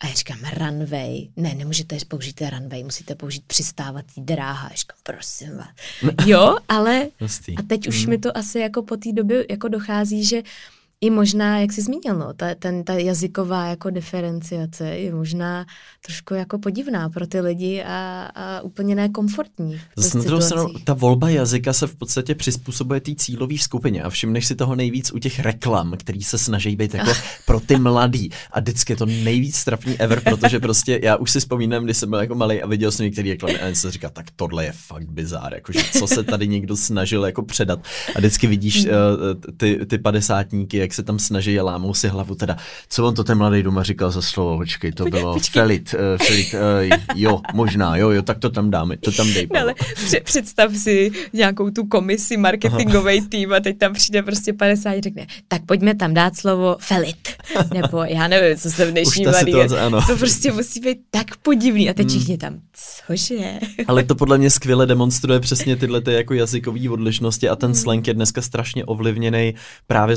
[0.00, 1.28] A já říkám, runway.
[1.36, 4.68] Ne, nemůžete použít runway, musíte použít přistávací dráha.
[4.70, 6.26] Já říkám, prosím vás.
[6.26, 7.08] Jo, ale
[7.56, 8.10] a teď už mm.
[8.10, 10.42] mi to asi jako po té době jako dochází, že
[11.00, 15.66] i možná, jak jsi zmínil, no, ta, ten, ta jazyková jako diferenciace je možná
[16.06, 19.80] trošku jako podivná pro ty lidi a, a úplně nekomfortní.
[19.96, 24.10] Zase na druhou stranu, ta volba jazyka se v podstatě přizpůsobuje té cílové skupině a
[24.10, 27.10] všimneš si toho nejvíc u těch reklam, který se snaží být jako
[27.46, 28.30] pro ty mladý.
[28.50, 32.10] A vždycky je to nejvíc strapný ever, protože prostě já už si vzpomínám, když jsem
[32.10, 35.10] byl jako malý a viděl jsem některý reklamy a jsem říkal, tak tohle je fakt
[35.10, 37.80] bizár, jakože co se tady někdo snažil jako předat.
[38.16, 38.90] A vždycky vidíš uh,
[39.56, 42.56] ty, ty padesátníky, jak se tam snaží a lámou si hlavu teda.
[42.88, 44.56] Co on to ten mladý doma říkal za slovo?
[44.56, 45.60] Počkej, to bylo počkej.
[45.60, 49.48] Felit, uh, Felit, uh, jo, možná, jo, jo, tak to tam dáme, to tam dej.
[49.54, 49.74] No, ale
[50.24, 55.26] představ si nějakou tu komisi, marketingový tým a teď tam přijde prostě 50 a řekne,
[55.48, 57.28] tak pojďme tam dát slovo Felit.
[57.74, 59.52] Nebo já nevím, co se v dnešní mladý.
[60.06, 62.18] To prostě musí být tak podivný a teď hmm.
[62.18, 62.58] všichni tam,
[63.06, 63.58] cože?
[63.86, 67.74] Ale to podle mě skvěle demonstruje přesně tyhle ty jako jazykové odlišnosti a ten hmm.
[67.74, 69.54] slang je dneska strašně ovlivněný
[69.86, 70.16] právě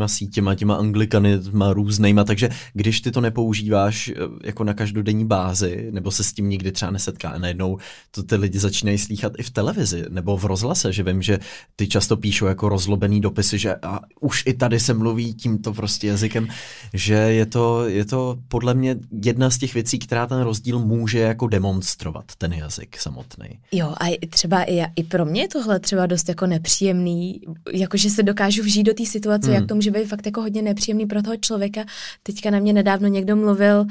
[0.00, 5.88] sociálníma sítěma, těma anglikanima různýma, takže když ty to nepoužíváš eh, jako na každodenní bázi,
[5.90, 7.78] nebo se s tím nikdy třeba nesetká, a najednou
[8.10, 11.38] to ty lidi začínají slýchat i v televizi nebo v rozhlase, že vím, že
[11.76, 16.06] ty často píšou jako rozlobený dopisy, že a už i tady se mluví tímto prostě
[16.06, 16.48] jazykem,
[16.94, 21.18] že je to, je to podle mě jedna z těch věcí, která ten rozdíl může
[21.18, 23.48] jako demonstrovat, ten jazyk samotný.
[23.72, 27.40] Jo, a třeba i, i pro mě je tohle třeba dost jako nepříjemný,
[27.72, 29.54] jakože se dokážu vžít do té situace, hmm.
[29.54, 31.84] jak to může být fakt jako hodně nepříjemný pro toho člověka.
[32.22, 33.86] Teďka na mě nedávno někdo mluvil uh,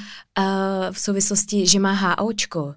[0.91, 2.75] v souvislosti, že má HOčko.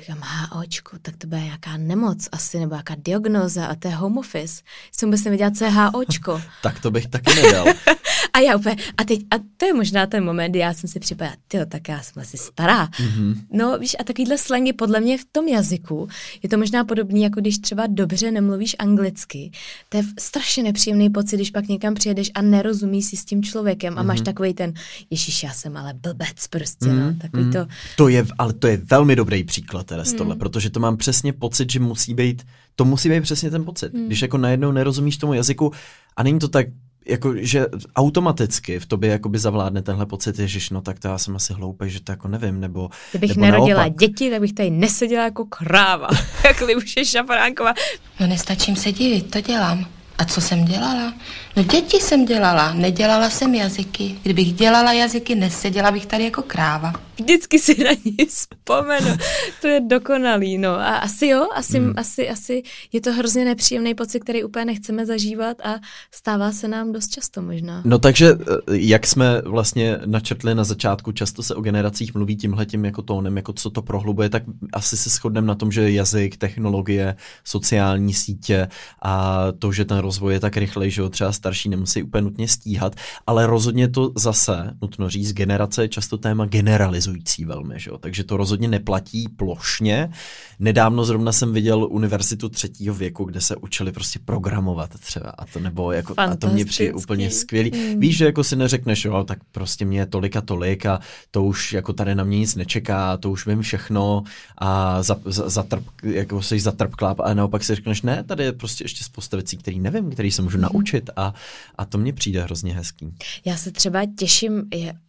[0.00, 4.18] Říkám, HOčko, tak to bude nějaká nemoc asi, nebo nějaká diagnoza a to je home
[4.18, 4.62] office.
[4.92, 6.42] Jsem vůbec nevěděla, co je HOčko.
[6.62, 7.66] tak to bych taky nedal.
[8.32, 11.00] a já úplně, a teď, a to je možná ten moment, kdy já jsem si
[11.00, 12.86] připadala, tyjo, tak já jsem asi stará.
[12.86, 13.36] Mm-hmm.
[13.52, 16.08] No, víš, a takovýhle slangy podle mě v tom jazyku
[16.42, 19.50] je to možná podobný, jako když třeba dobře nemluvíš anglicky.
[19.88, 23.98] To je strašně nepříjemný pocit, když pak někam přijedeš a nerozumíš si s tím člověkem
[23.98, 24.06] a mm-hmm.
[24.06, 24.24] máš mhm.
[24.24, 24.72] takový ten,
[25.10, 26.98] ježíš, já jsem ale blbec prostě, mm-hmm.
[26.98, 27.18] no, mhm.
[27.18, 27.66] takový mm-hmm.
[27.66, 27.72] to.
[27.96, 30.38] To je, ale to je velmi dobrý příklad teda z tohle, mm.
[30.38, 33.94] protože to mám přesně pocit, že musí být, to musí být přesně ten pocit.
[33.94, 34.06] Mm.
[34.06, 35.72] Když jako najednou nerozumíš tomu jazyku
[36.16, 36.66] a není to tak
[37.06, 41.36] jako, že automaticky v tobě jakoby zavládne tenhle pocit, že no tak to já jsem
[41.36, 43.98] asi hloupý, že to jako nevím, nebo Kdybych nebo nerodila naopak.
[43.98, 46.08] děti, tak bych tady neseděla jako kráva,
[46.44, 47.74] jak Libuše Šafránková.
[48.20, 49.86] No nestačím se divit, to dělám.
[50.18, 51.14] A co jsem dělala?
[51.60, 54.16] No děti jsem dělala, nedělala jsem jazyky.
[54.22, 56.92] Kdybych dělala jazyky, neseděla bych tady jako kráva.
[57.20, 59.16] Vždycky si na ní vzpomenu.
[59.60, 60.70] To je dokonalý, no.
[60.70, 61.94] A asi jo, asi, hmm.
[61.96, 65.74] asi, asi je to hrozně nepříjemný pocit, který úplně nechceme zažívat a
[66.10, 67.82] stává se nám dost často možná.
[67.84, 72.84] No takže, eh, jak jsme vlastně načrtli na začátku, často se o generacích mluví tímhletím
[72.84, 74.42] jako tónem, jako co to prohlubuje, tak
[74.72, 78.68] asi se shodneme na tom, že jazyk, technologie, sociální sítě
[79.02, 82.48] a to, že ten rozvoj je tak rychlej, že ho třeba starší nemusí úplně nutně
[82.48, 87.90] stíhat, ale rozhodně to zase, nutno říct, generace je často téma generalizuje odrazující velmi, že
[87.90, 87.98] jo?
[87.98, 90.10] takže to rozhodně neplatí plošně.
[90.58, 95.60] Nedávno zrovna jsem viděl univerzitu třetího věku, kde se učili prostě programovat třeba a to
[95.60, 97.70] nebo jako, a to mě přijde úplně skvělý.
[97.74, 98.00] Mm.
[98.00, 101.44] Víš, že jako si neřekneš, jo, tak prostě mě je tolik a tolik a to
[101.44, 104.22] už jako tady na mě nic nečeká, to už vím všechno
[104.58, 108.84] a za, za, zatrp, jako jsi zatrpklá a naopak si řekneš, ne, tady je prostě
[108.84, 110.62] ještě spousta věcí, které nevím, které se můžu mm.
[110.62, 111.29] naučit a,
[111.78, 113.14] a to mně přijde hrozně hezký.
[113.44, 114.62] Já se třeba těším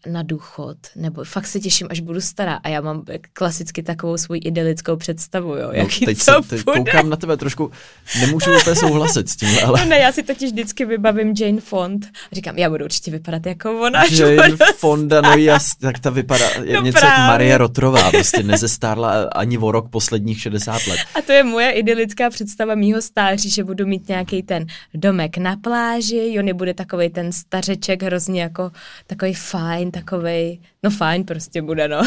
[0.06, 3.04] na důchod, nebo fakt se těším, až budu stará a já mám
[3.34, 7.38] klasicky takovou svou idylickou představu, jo, no, jaký teď to se, teď koukám na tebe
[7.38, 7.72] trošku,
[8.20, 9.80] nemůžu úplně souhlasit s tím, ale...
[9.80, 13.46] No ne, já si totiž vždycky vybavím Jane Fond a říkám, já budu určitě vypadat
[13.46, 14.04] jako ona.
[14.12, 17.20] Jane Fonda, no jas, tak ta vypadá no něco právě.
[17.20, 21.00] jak Maria Rotrová, prostě nezestárla ani o rok posledních 60 let.
[21.16, 25.58] A to je moje idylická představa mýho stáří, že budu mít nějaký ten domek na
[25.58, 28.72] pláži, Jony bude takový ten stařeček hrozně jako
[29.08, 32.02] takový fajn, takový, no fajn prostě bude, no.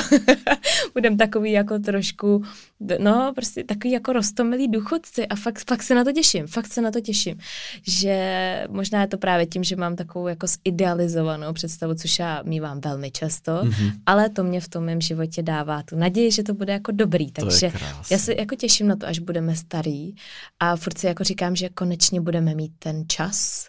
[0.95, 2.45] Budem takový jako trošku,
[2.99, 6.81] no prostě takový jako rostomilý důchodci a fakt, fakt se na to těším, fakt se
[6.81, 7.39] na to těším,
[7.87, 12.81] že možná je to právě tím, že mám takovou jako zidealizovanou představu, což já mývám
[12.81, 13.93] velmi často, mm-hmm.
[14.07, 17.31] ale to mě v tom mém životě dává tu naději, že to bude jako dobrý,
[17.33, 17.73] takže
[18.11, 20.15] já se jako těším na to, až budeme starý
[20.61, 23.69] a furt si jako říkám, že konečně budeme mít ten čas,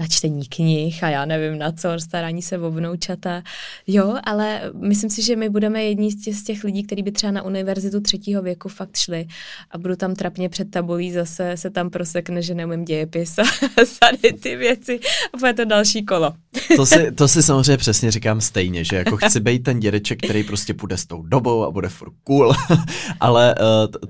[0.00, 3.42] na čtení knih a já nevím na co, starání se o vnoučata.
[3.86, 7.12] Jo, ale myslím si, že my budeme jedni z těch, z těch lidí, kteří by
[7.12, 9.26] třeba na univerzitu třetího věku fakt šli
[9.70, 13.42] a budu tam trapně před tabulí, zase se tam prosekne, že neumím dějepis a
[14.00, 15.00] tady ty věci
[15.34, 16.32] a bude to další kolo.
[16.76, 20.44] To si, to si samozřejmě přesně říkám stejně, že jako chci být ten dědeček, který
[20.44, 22.54] prostě půjde s tou dobou a bude furt cool,
[23.20, 23.54] ale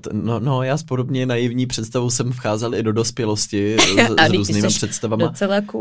[0.01, 3.77] t, no, no, já s podobně naivní představou jsem vcházel i do dospělosti
[4.19, 5.23] s, s různými představami.
[5.23, 5.80] Docela cool.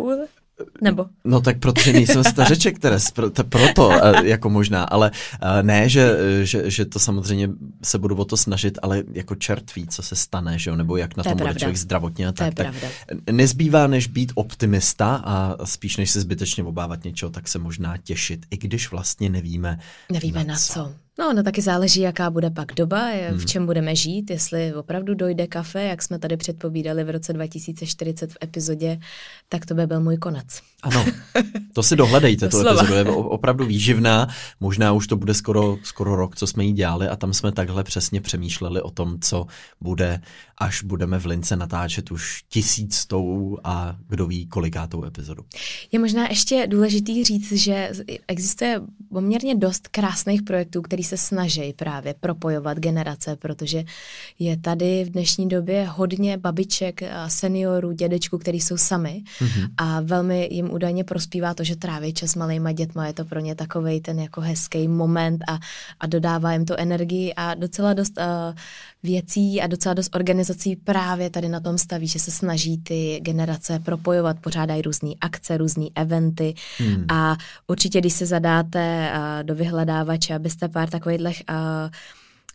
[0.81, 1.07] Nebo?
[1.25, 2.97] No tak protože nejsem stařeček, které
[3.33, 7.49] to proto eh, jako možná, ale eh, ne, že, že, že to samozřejmě
[7.83, 10.97] se budu o to snažit, ale jako čert ví, co se stane, že jo, nebo
[10.97, 12.75] jak na to tom bude člověk zdravotně a tak, tak
[13.31, 18.47] nezbývá než být optimista a spíš než se zbytečně obávat něčeho, tak se možná těšit,
[18.51, 19.79] i když vlastně nevíme
[20.13, 20.73] Nevíme na, na co.
[20.73, 20.95] co.
[21.21, 23.39] No, no taky záleží, jaká bude pak doba, hmm.
[23.39, 28.33] v čem budeme žít, jestli opravdu dojde kafe, jak jsme tady předpovídali v roce 2040
[28.33, 29.01] v epizodě,
[29.49, 30.47] tak to by byl můj konec.
[30.83, 31.05] Ano,
[31.73, 34.29] to si dohledejte, to epizodu je opravdu výživná,
[34.61, 37.85] možná už to bude skoro, skoro rok, co jsme jí dělali a tam jsme takhle
[37.85, 39.47] přesně přemýšleli o tom, co
[39.81, 40.21] bude,
[40.61, 45.45] až budeme v Lince natáčet už tisíctou a kdo ví kolikátou epizodu.
[45.93, 47.91] Je možná ještě důležitý říct, že
[48.29, 48.81] existuje
[49.13, 53.85] poměrně dost krásných projektů, který se snaží právě propojovat generace, protože
[54.39, 59.69] je tady v dnešní době hodně babiček seniorů, dědečků, kteří jsou sami mm-hmm.
[59.77, 63.55] a velmi jim údajně prospívá to, že tráví čas malýma dětma, je to pro ně
[63.55, 65.59] takový ten jako hezký moment a,
[66.01, 68.25] a dodává jim to energii a docela dost uh,
[69.03, 70.50] věcí a docela dost organizací
[70.85, 75.87] právě tady na tom staví, že se snaží ty generace propojovat, pořádají různé akce, různé
[75.95, 77.05] eventy hmm.
[77.09, 77.37] a
[77.67, 81.91] určitě, když se zadáte uh, do vyhledávače, abyste pár takových uh,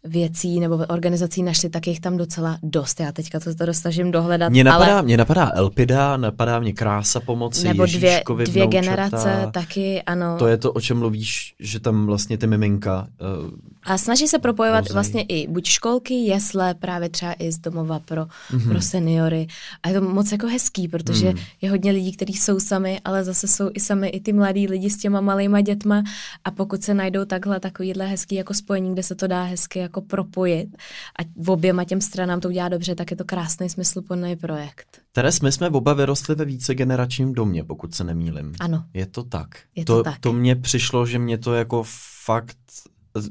[0.06, 3.00] věcí nebo organizací našli, tak jich tam docela dost.
[3.00, 4.50] Já teďka to, to snažím dohledat.
[4.50, 5.02] Mě napadá, ale...
[5.02, 10.36] mě napadá Elpida, napadá mě Krása pomoci, Nebo dvě, dvě generace taky, ano.
[10.39, 13.50] To je to, o čem mluvíš, že tam vlastně ty miminka uh,
[13.86, 14.93] a snaží se propojovat Rozumí.
[14.93, 18.69] vlastně i buď školky, jesle, právě třeba i z domova pro, mm-hmm.
[18.69, 19.47] pro seniory.
[19.83, 21.38] A je to moc jako hezký, protože mm.
[21.61, 24.89] je hodně lidí, kteří jsou sami, ale zase jsou i sami i ty mladí lidi
[24.89, 26.03] s těma malýma dětma.
[26.43, 30.01] A pokud se najdou takhle takovýhle hezký jako spojení, kde se to dá hezky jako
[30.01, 30.77] propojit
[31.19, 35.01] a v oběma těm stranám to udělá dobře, tak je to krásný smysluplný projekt.
[35.11, 38.53] Teres, my jsme oba vyrostli ve vícegeneračním domě, pokud se nemýlim.
[38.59, 38.83] Ano.
[38.93, 39.47] Je to tak.
[39.75, 40.19] Je to, to tak.
[40.19, 41.83] To mně přišlo, že mě to jako
[42.25, 42.57] fakt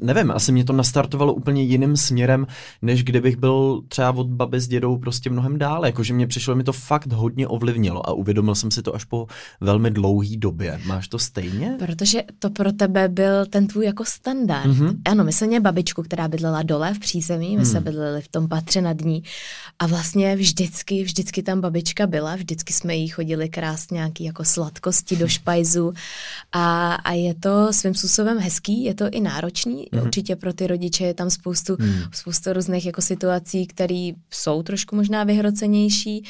[0.00, 2.46] nevím, asi mě to nastartovalo úplně jiným směrem,
[2.82, 5.88] než kdybych byl třeba od baby s dědou prostě mnohem dále.
[5.88, 9.26] Jakože mě přišlo, mi to fakt hodně ovlivnilo a uvědomil jsem si to až po
[9.60, 10.80] velmi dlouhý době.
[10.86, 11.76] Máš to stejně?
[11.78, 14.66] Protože to pro tebe byl ten tvůj jako standard.
[14.66, 14.96] Mm-hmm.
[15.04, 17.64] Ano, my jsme měli babičku, která bydlela dole v přízemí, my mm.
[17.64, 19.22] jsme bydleli v tom patře nad ní
[19.78, 25.16] a vlastně vždycky, vždycky tam babička byla, vždycky jsme jí chodili krásně nějaký jako sladkosti
[25.16, 25.92] do špajzu
[26.52, 30.02] a, a je to svým způsobem hezký, je to i náročný, mm-hmm.
[30.02, 31.94] určitě pro ty rodiče je tam spoustu, mm.
[32.12, 36.24] spoustu různých jako situací, které jsou trošku možná vyhrocenější,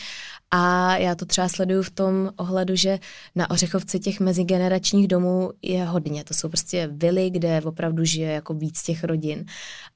[0.57, 2.99] A já to třeba sleduju v tom ohledu, že
[3.35, 6.25] na Ořechovci těch mezigeneračních domů je hodně.
[6.25, 9.45] To jsou prostě vily, kde opravdu žije jako víc těch rodin.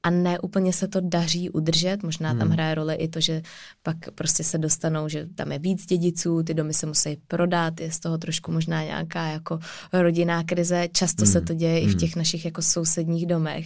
[0.03, 2.03] A ne úplně se to daří udržet.
[2.03, 2.51] Možná tam hmm.
[2.51, 3.41] hraje roli i to, že
[3.83, 7.91] pak prostě se dostanou, že tam je víc dědiců, ty domy se musí prodat, je
[7.91, 9.59] z toho trošku možná nějaká jako
[9.93, 10.87] rodinná krize.
[10.91, 11.33] Často hmm.
[11.33, 11.83] se to děje hmm.
[11.83, 11.99] i v hmm.
[11.99, 13.65] těch našich jako sousedních domech.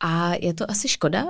[0.00, 1.24] A je to asi škoda,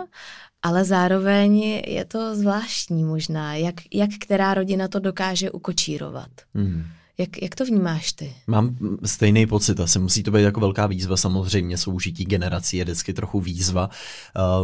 [0.62, 6.30] ale zároveň je to zvláštní možná, jak, jak která rodina to dokáže ukočírovat.
[6.54, 6.84] Hmm.
[7.20, 8.32] Jak, jak to vnímáš ty?
[8.46, 13.12] Mám stejný pocit, asi musí to být jako velká výzva, samozřejmě soužití generací je vždycky
[13.12, 13.90] trochu výzva.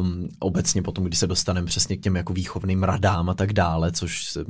[0.01, 3.93] Um, obecně potom, když se dostaneme přesně k těm jako výchovným radám a tak dále,
[3.93, 4.45] což se,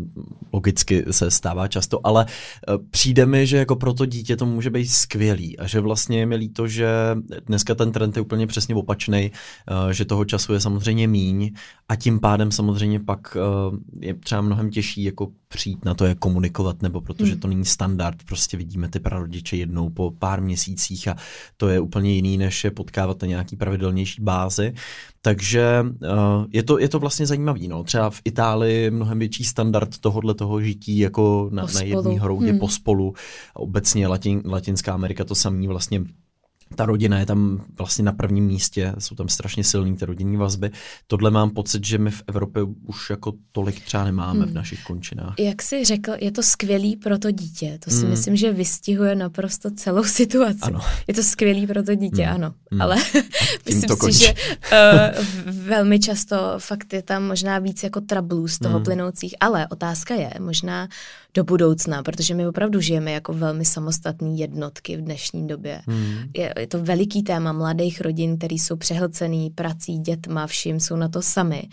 [0.52, 2.26] logicky se stává často, ale
[2.68, 6.18] uh, přijde mi, že jako pro to dítě to může být skvělý a že vlastně
[6.18, 6.88] je mi líto, že
[7.46, 9.30] dneska ten trend je úplně přesně opačný,
[9.70, 11.50] uh, že toho času je samozřejmě míň
[11.88, 16.18] a tím pádem samozřejmě pak uh, je třeba mnohem těžší jako přijít na to, jak
[16.18, 17.40] komunikovat, nebo protože hmm.
[17.40, 17.95] to není standard,
[18.26, 21.16] prostě vidíme ty prarodiče jednou po pár měsících a
[21.56, 24.74] to je úplně jiný, než je potkávat na nějaký pravidelnější bázi.
[25.22, 27.68] Takže uh, je, to, je to vlastně zajímavý.
[27.68, 27.84] No.
[27.84, 32.50] Třeba v Itálii je mnohem větší standard tohohle toho žití jako na, na jedné hroudě
[32.50, 32.58] hmm.
[32.58, 33.14] pospolu.
[33.54, 36.04] Obecně Latin, Latinská Amerika to samý vlastně
[36.74, 40.70] ta rodina je tam vlastně na prvním místě, jsou tam strašně silné ty rodinní vazby.
[41.06, 44.50] Tohle mám pocit, že my v Evropě už jako tolik třeba nemáme hmm.
[44.50, 45.34] v našich končinách.
[45.38, 47.78] Jak jsi řekl, je to skvělý pro to dítě.
[47.84, 48.10] To si hmm.
[48.10, 50.60] myslím, že vystihuje naprosto celou situaci.
[50.62, 50.80] Ano.
[51.06, 52.34] Je to skvělý pro to dítě, hmm.
[52.34, 52.54] ano.
[52.70, 52.82] Hmm.
[52.82, 52.96] Ale
[53.66, 54.18] myslím si, končí.
[54.18, 54.34] že
[54.72, 58.84] uh, velmi často fakt je tam možná víc jako trablů z toho hmm.
[58.84, 59.34] plynoucích.
[59.40, 60.88] Ale otázka je možná
[61.36, 65.82] do budoucna, protože my opravdu žijeme jako velmi samostatní jednotky v dnešní době.
[65.86, 66.18] Hmm.
[66.36, 71.08] Je, je to veliký téma mladých rodin, který jsou přehlcený prací, dětma, vším, jsou na
[71.08, 71.68] to sami.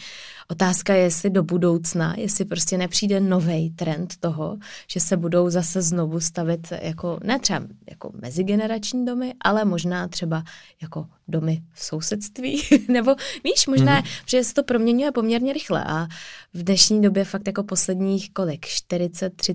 [0.47, 4.57] Otázka je, jestli do budoucna, jestli prostě nepřijde nový trend toho,
[4.87, 10.43] že se budou zase znovu stavit jako, ne třeba jako mezigenerační domy, ale možná třeba
[10.81, 14.23] jako domy v sousedství, nebo víš, možná, mm-hmm.
[14.25, 16.07] že se to proměňuje poměrně rychle a
[16.53, 18.65] v dnešní době fakt jako posledních kolik,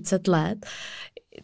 [0.03, 0.57] 40-30 let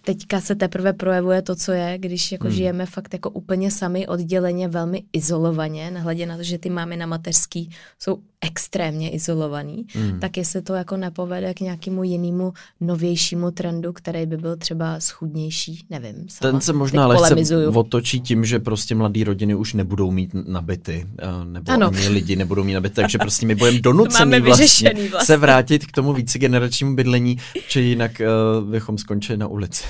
[0.01, 2.55] teďka se teprve projevuje to, co je, když jako hmm.
[2.55, 7.05] žijeme fakt jako úplně sami, odděleně, velmi izolovaně, nahledě na to, že ty máme na
[7.05, 7.69] mateřský
[7.99, 10.19] jsou extrémně izolovaný, hmm.
[10.19, 15.85] tak jestli to jako nepovede k nějakému jinému novějšímu trendu, který by byl třeba schudnější,
[15.89, 16.15] nevím.
[16.29, 16.51] Sama.
[16.51, 21.45] Ten se možná lehce otočí tím, že prostě mladé rodiny už nebudou mít nabity, eh,
[21.45, 21.87] nebo ano.
[21.87, 25.91] ani lidi nebudou mít nabity, takže prostě my budeme donucený vlastně, vlastně se vrátit k
[25.91, 27.37] tomu vícegeneračnímu bydlení,
[27.67, 29.83] či jinak uh, bychom skončili na ulici.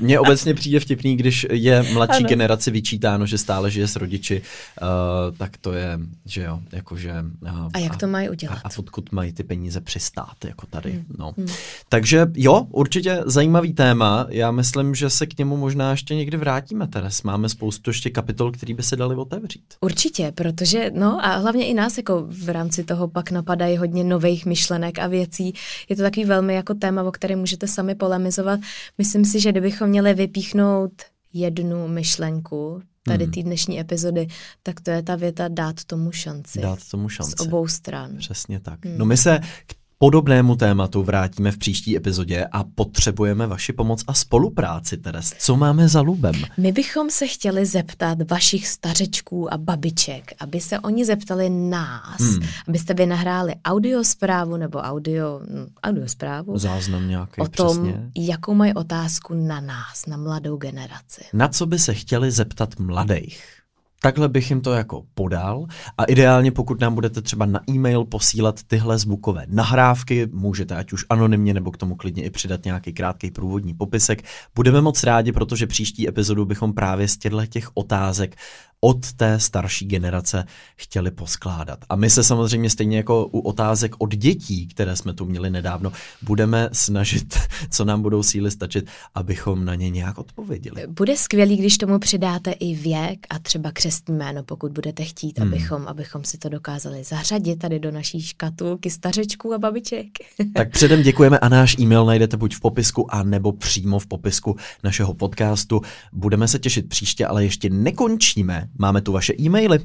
[0.00, 2.28] Mně obecně přijde vtipný, když je mladší ano.
[2.28, 4.42] generaci vyčítáno, že stále žije s rodiči,
[4.82, 7.14] uh, tak to je, že jo, jakože...
[7.42, 8.58] Uh, a jak to mají udělat?
[8.64, 11.04] A, a odkud mají ty peníze přistát, jako tady, hmm.
[11.18, 11.34] no.
[11.36, 11.46] Hmm.
[11.88, 16.86] Takže jo, určitě zajímavý téma, já myslím, že se k němu možná ještě někdy vrátíme,
[16.86, 17.22] Teres.
[17.22, 19.64] Máme spoustu ještě kapitol, který by se dali otevřít.
[19.80, 24.46] Určitě, protože, no a hlavně i nás jako v rámci toho pak napadají hodně nových
[24.46, 25.54] myšlenek a věcí.
[25.88, 28.60] Je to takový velmi jako téma, o kterém můžete sami polemizovat.
[29.08, 30.92] Myslím si, že kdybychom měli vypíchnout
[31.32, 33.32] jednu myšlenku tady hmm.
[33.32, 34.26] té dnešní epizody,
[34.62, 36.60] tak to je ta věta dát tomu šanci.
[36.60, 37.30] Dát tomu šanci.
[37.30, 38.16] Z obou stran.
[38.16, 38.84] Přesně tak.
[38.84, 38.98] Hmm.
[38.98, 44.14] No my se k podobnému tématu vrátíme v příští epizodě a potřebujeme vaši pomoc a
[44.14, 45.34] spolupráci, Teres.
[45.38, 46.34] Co máme za lubem?
[46.56, 52.48] My bychom se chtěli zeptat vašich stařečků a babiček, aby se oni zeptali nás, hmm.
[52.68, 56.58] abyste vy nahráli audiosprávu nebo audio, hm, audiosprávu.
[56.58, 58.10] Záznam nějaký, O tom, přesně.
[58.16, 61.24] jakou mají otázku na nás, na mladou generaci.
[61.32, 63.57] Na co by se chtěli zeptat mladých?
[64.02, 65.66] Takhle bych jim to jako podal
[65.98, 71.04] a ideálně pokud nám budete třeba na e-mail posílat tyhle zvukové nahrávky, můžete ať už
[71.10, 74.22] anonymně nebo k tomu klidně i přidat nějaký krátký průvodní popisek.
[74.54, 78.36] Budeme moc rádi, protože příští epizodu bychom právě z těchto těch otázek
[78.80, 80.44] od té starší generace
[80.76, 81.78] chtěli poskládat.
[81.88, 85.92] A my se samozřejmě stejně jako u otázek od dětí, které jsme tu měli nedávno,
[86.22, 87.38] budeme snažit,
[87.70, 90.86] co nám budou síly stačit, abychom na ně nějak odpověděli.
[90.86, 95.48] Bude skvělý, když tomu přidáte i věk a třeba křestní jméno, pokud budete chtít, hmm.
[95.48, 100.06] abychom, abychom si to dokázali zařadit tady do naší škatulky stařečků a babiček.
[100.54, 104.56] tak předem děkujeme a náš e-mail najdete buď v popisku a nebo přímo v popisku
[104.84, 105.80] našeho podcastu.
[106.12, 109.78] Budeme se těšit příště, ale ještě nekončíme Máme tu vaše e-maily.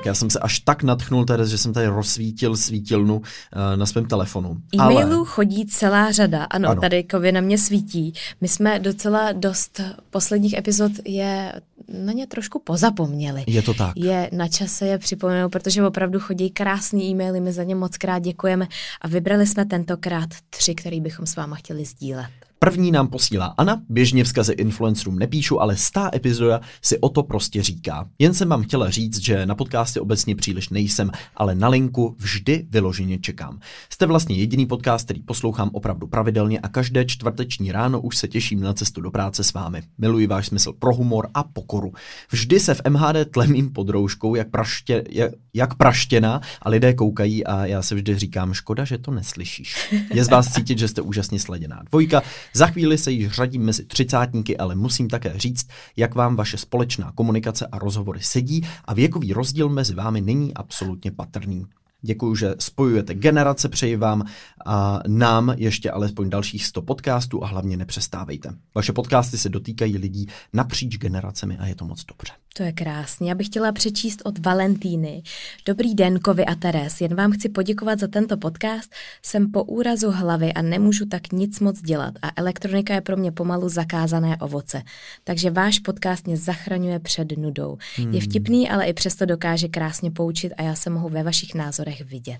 [0.00, 3.22] Tak Já jsem se až tak natchnul, Teres, že jsem tady rozsvítil svítilnu uh,
[3.76, 4.56] na svém telefonu.
[4.74, 5.26] E-mailů Ale...
[5.26, 6.80] chodí celá řada, ano, ano.
[6.80, 8.12] tady kově na mě svítí.
[8.40, 11.52] My jsme docela dost posledních epizod je
[11.88, 13.44] na ně trošku pozapomněli.
[13.46, 13.92] Je to tak.
[13.96, 18.18] Je na čase je připomenout, protože opravdu chodí krásný e-maily, my za ně moc krát
[18.18, 18.68] děkujeme
[19.00, 22.30] a vybrali jsme tentokrát tři, který bychom s váma chtěli sdílet.
[22.64, 27.62] První nám posílá Ana, běžně vzkazy influencerům nepíšu, ale stá epizoda si o to prostě
[27.62, 28.08] říká.
[28.18, 32.66] Jen jsem vám chtěla říct, že na podcasty obecně příliš nejsem, ale na linku vždy
[32.70, 33.60] vyloženě čekám.
[33.90, 38.60] Jste vlastně jediný podcast, který poslouchám opravdu pravidelně a každé čtvrteční ráno už se těším
[38.60, 39.82] na cestu do práce s vámi.
[39.98, 41.92] Miluji váš smysl pro humor a pokoru.
[42.30, 47.46] Vždy se v MHD tlemím pod rouškou, jak, praště, jak, jak praštěna a lidé koukají
[47.46, 49.94] a já se vždy říkám, škoda, že to neslyšíš.
[50.14, 51.82] Je z vás cítit, že jste úžasně sleděná.
[51.90, 52.22] Dvojka,
[52.54, 57.12] za chvíli se již řadím mezi třicátníky, ale musím také říct, jak vám vaše společná
[57.12, 61.66] komunikace a rozhovory sedí a věkový rozdíl mezi vámi není absolutně patrný.
[62.02, 64.24] Děkuji, že spojujete generace, přeji vám
[64.66, 68.54] a nám ještě alespoň dalších 100 podcastů a hlavně nepřestávejte.
[68.74, 72.32] Vaše podcasty se dotýkají lidí napříč generacemi a je to moc dobře.
[72.56, 73.28] To je krásně.
[73.28, 75.22] Já bych chtěla přečíst od Valentíny.
[75.66, 77.00] Dobrý den, Kovi a Teres.
[77.00, 78.92] Jen vám chci poděkovat za tento podcast.
[79.22, 83.32] Jsem po úrazu hlavy a nemůžu tak nic moc dělat a elektronika je pro mě
[83.32, 84.82] pomalu zakázané ovoce.
[85.24, 87.78] Takže váš podcast mě zachraňuje před nudou.
[87.96, 88.14] Hmm.
[88.14, 91.89] Je vtipný, ale i přesto dokáže krásně poučit a já se mohu ve vašich názorech
[92.04, 92.38] vidět.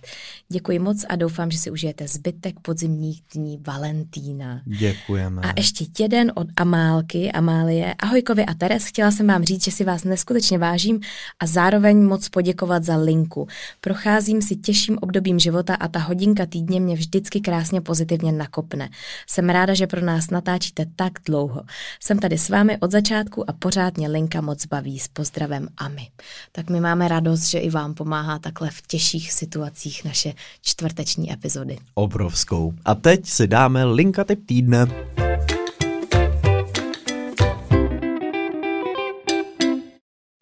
[0.49, 4.63] Děkuji moc a doufám, že si užijete zbytek podzimních dní Valentína.
[4.65, 5.43] Děkujeme.
[5.43, 7.95] A ještě jeden od Amálky, Amálie.
[7.95, 11.01] Ahojkovi a Teres, chtěla jsem vám říct, že si vás neskutečně vážím
[11.41, 13.49] a zároveň moc poděkovat za linku.
[13.81, 18.91] Procházím si těžším obdobím života a ta hodinka týdně mě vždycky krásně pozitivně nakopne.
[19.27, 21.63] Jsem ráda, že pro nás natáčíte tak dlouho.
[22.03, 24.99] Jsem tady s vámi od začátku a pořád mě linka moc baví.
[24.99, 26.09] S pozdravem Ami.
[26.53, 30.32] Tak my máme radost, že i vám pomáhá takhle v těžších situacích naše
[30.62, 31.78] čtvrteční epizody.
[31.95, 32.74] Obrovskou.
[32.84, 34.86] A teď si dáme linka typ týdne.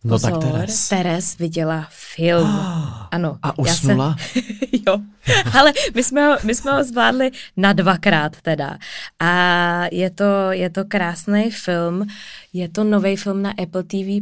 [0.05, 0.89] No Pozor, tak Teres.
[0.89, 2.47] Teres viděla film.
[3.11, 3.39] ano.
[3.43, 4.17] A usnula?
[4.19, 4.43] Já jsem,
[4.87, 4.99] jo,
[5.59, 8.79] ale my jsme, ho, my jsme ho zvládli na dvakrát teda.
[9.21, 12.07] A je to, je to krásný film.
[12.53, 14.21] Je to nový film na Apple TV+.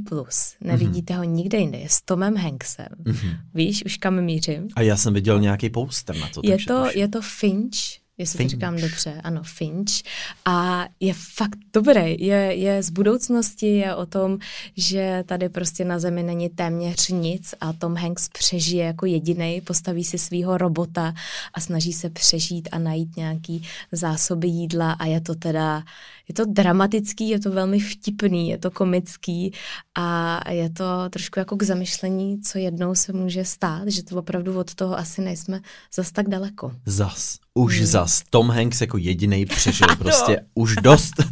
[0.61, 1.19] Nevidíte mm-hmm.
[1.19, 1.79] ho nikde jinde.
[1.79, 2.89] Je s Tomem Hanksem.
[3.05, 3.37] Mm-hmm.
[3.55, 4.69] Víš už kam mířím?
[4.77, 6.41] A já jsem viděl nějaký poster na to.
[6.45, 8.51] Je to, je to Finch jestli Finch.
[8.51, 9.93] to říkám dobře, ano, Finch.
[10.45, 14.39] A je fakt dobrý, je, je z budoucnosti, je o tom,
[14.77, 20.05] že tady prostě na zemi není téměř nic a Tom Hanks přežije jako jediný, postaví
[20.05, 21.15] si svého robota
[21.55, 23.63] a snaží se přežít a najít nějaký
[23.93, 25.83] zásoby jídla a je to teda,
[26.29, 29.53] je to dramatický, je to velmi vtipný, je to komický
[29.95, 34.59] a je to trošku jako k zamyšlení, co jednou se může stát, že to opravdu
[34.59, 35.61] od toho asi nejsme
[35.95, 36.73] zas tak daleko.
[36.87, 37.87] Zas, už hmm.
[37.87, 38.23] zas.
[38.31, 41.15] Tom Hanks jako jediný přežil prostě už dost.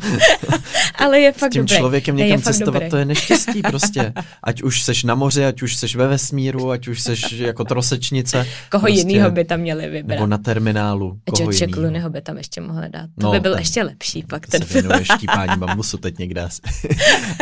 [0.94, 1.76] Ale je fakt S tím dobrý.
[1.76, 2.90] člověkem někam cestovat, dobrý.
[2.90, 4.12] to je neštěstí prostě.
[4.42, 8.46] Ať už seš na moři, ať už seš ve vesmíru, ať už seš jako trosečnice.
[8.70, 10.14] Koho prostě, jinýho by tam měli vybrat.
[10.14, 11.18] Nebo na terminálu.
[11.30, 13.10] Koho George Clooneyho by tam ještě mohli dát.
[13.20, 14.92] To no, by byl ten, ještě lepší pak ten film.
[15.02, 16.60] štípání bambusu teď někde asi.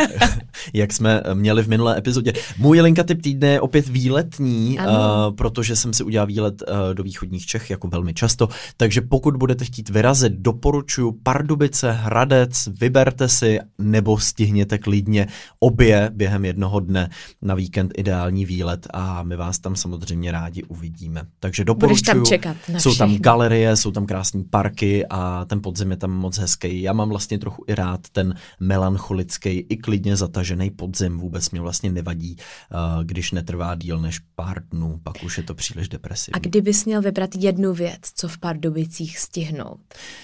[0.73, 2.33] Jak jsme měli v minulé epizodě.
[2.57, 7.03] Můj linka typ týdne je opět výletní, uh, protože jsem si udělal výlet uh, do
[7.03, 13.42] východních Čech jako velmi často, takže pokud budete chtít vyrazit, doporučuji Pardubice, Hradec, vyberte si
[13.77, 15.27] nebo stihněte klidně
[15.59, 17.09] obě během jednoho dne
[17.41, 21.21] na víkend ideální výlet a my vás tam samozřejmě rádi uvidíme.
[21.39, 22.05] Takže doporučuji.
[22.05, 26.37] tam čekat jsou tam galerie, jsou tam krásné parky a ten podzim je tam moc
[26.37, 26.81] hezký.
[26.81, 31.17] Já mám vlastně trochu i rád ten melancholický, i klidně zatažený podzim.
[31.17, 35.55] Vůbec mě vlastně nevadí, uh, když netrvá díl než pár dnů, pak už je to
[35.55, 36.33] příliš depresivní.
[36.33, 39.79] A kdybys měl vybrat jednu věc, co v Pardubicích stihnout,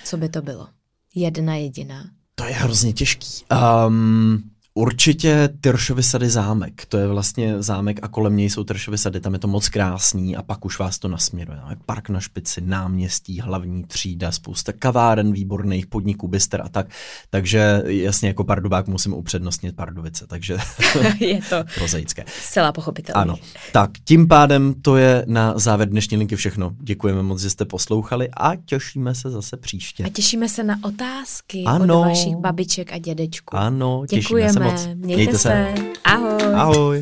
[0.05, 0.67] co by to bylo?
[1.15, 2.18] Jedna jediná.
[2.39, 3.45] To je hrozně těžký.
[3.87, 4.43] Um,
[4.79, 9.33] Určitě Tyršovy sady zámek, to je vlastně zámek a kolem něj jsou Tyršovy sady, tam
[9.33, 11.59] je to moc krásný a pak už vás to nasměruje.
[11.85, 16.87] Park na špici, náměstí, hlavní třída, spousta kaváren výborných, podniků, byster a tak.
[17.29, 20.57] Takže jasně jako pardubák musím upřednostnit Pardubice, takže
[21.19, 22.25] je to prozaické.
[22.41, 23.21] Zcela pochopitelné.
[23.21, 23.35] Ano,
[23.73, 26.71] tak tím pádem to je na závěr dnešní linky všechno.
[26.79, 30.03] Děkujeme moc, že jste poslouchali a těšíme se zase příště.
[30.03, 31.99] A těšíme se na otázky ano.
[31.99, 33.55] od vašich babiček a dědečků.
[33.55, 34.47] Ano, Děkujeme.
[34.47, 34.85] těšíme se moc.
[34.85, 35.39] Mějte, Mějte se.
[35.39, 35.73] se.
[36.03, 36.53] Ahoj.
[36.55, 37.01] Ahoj.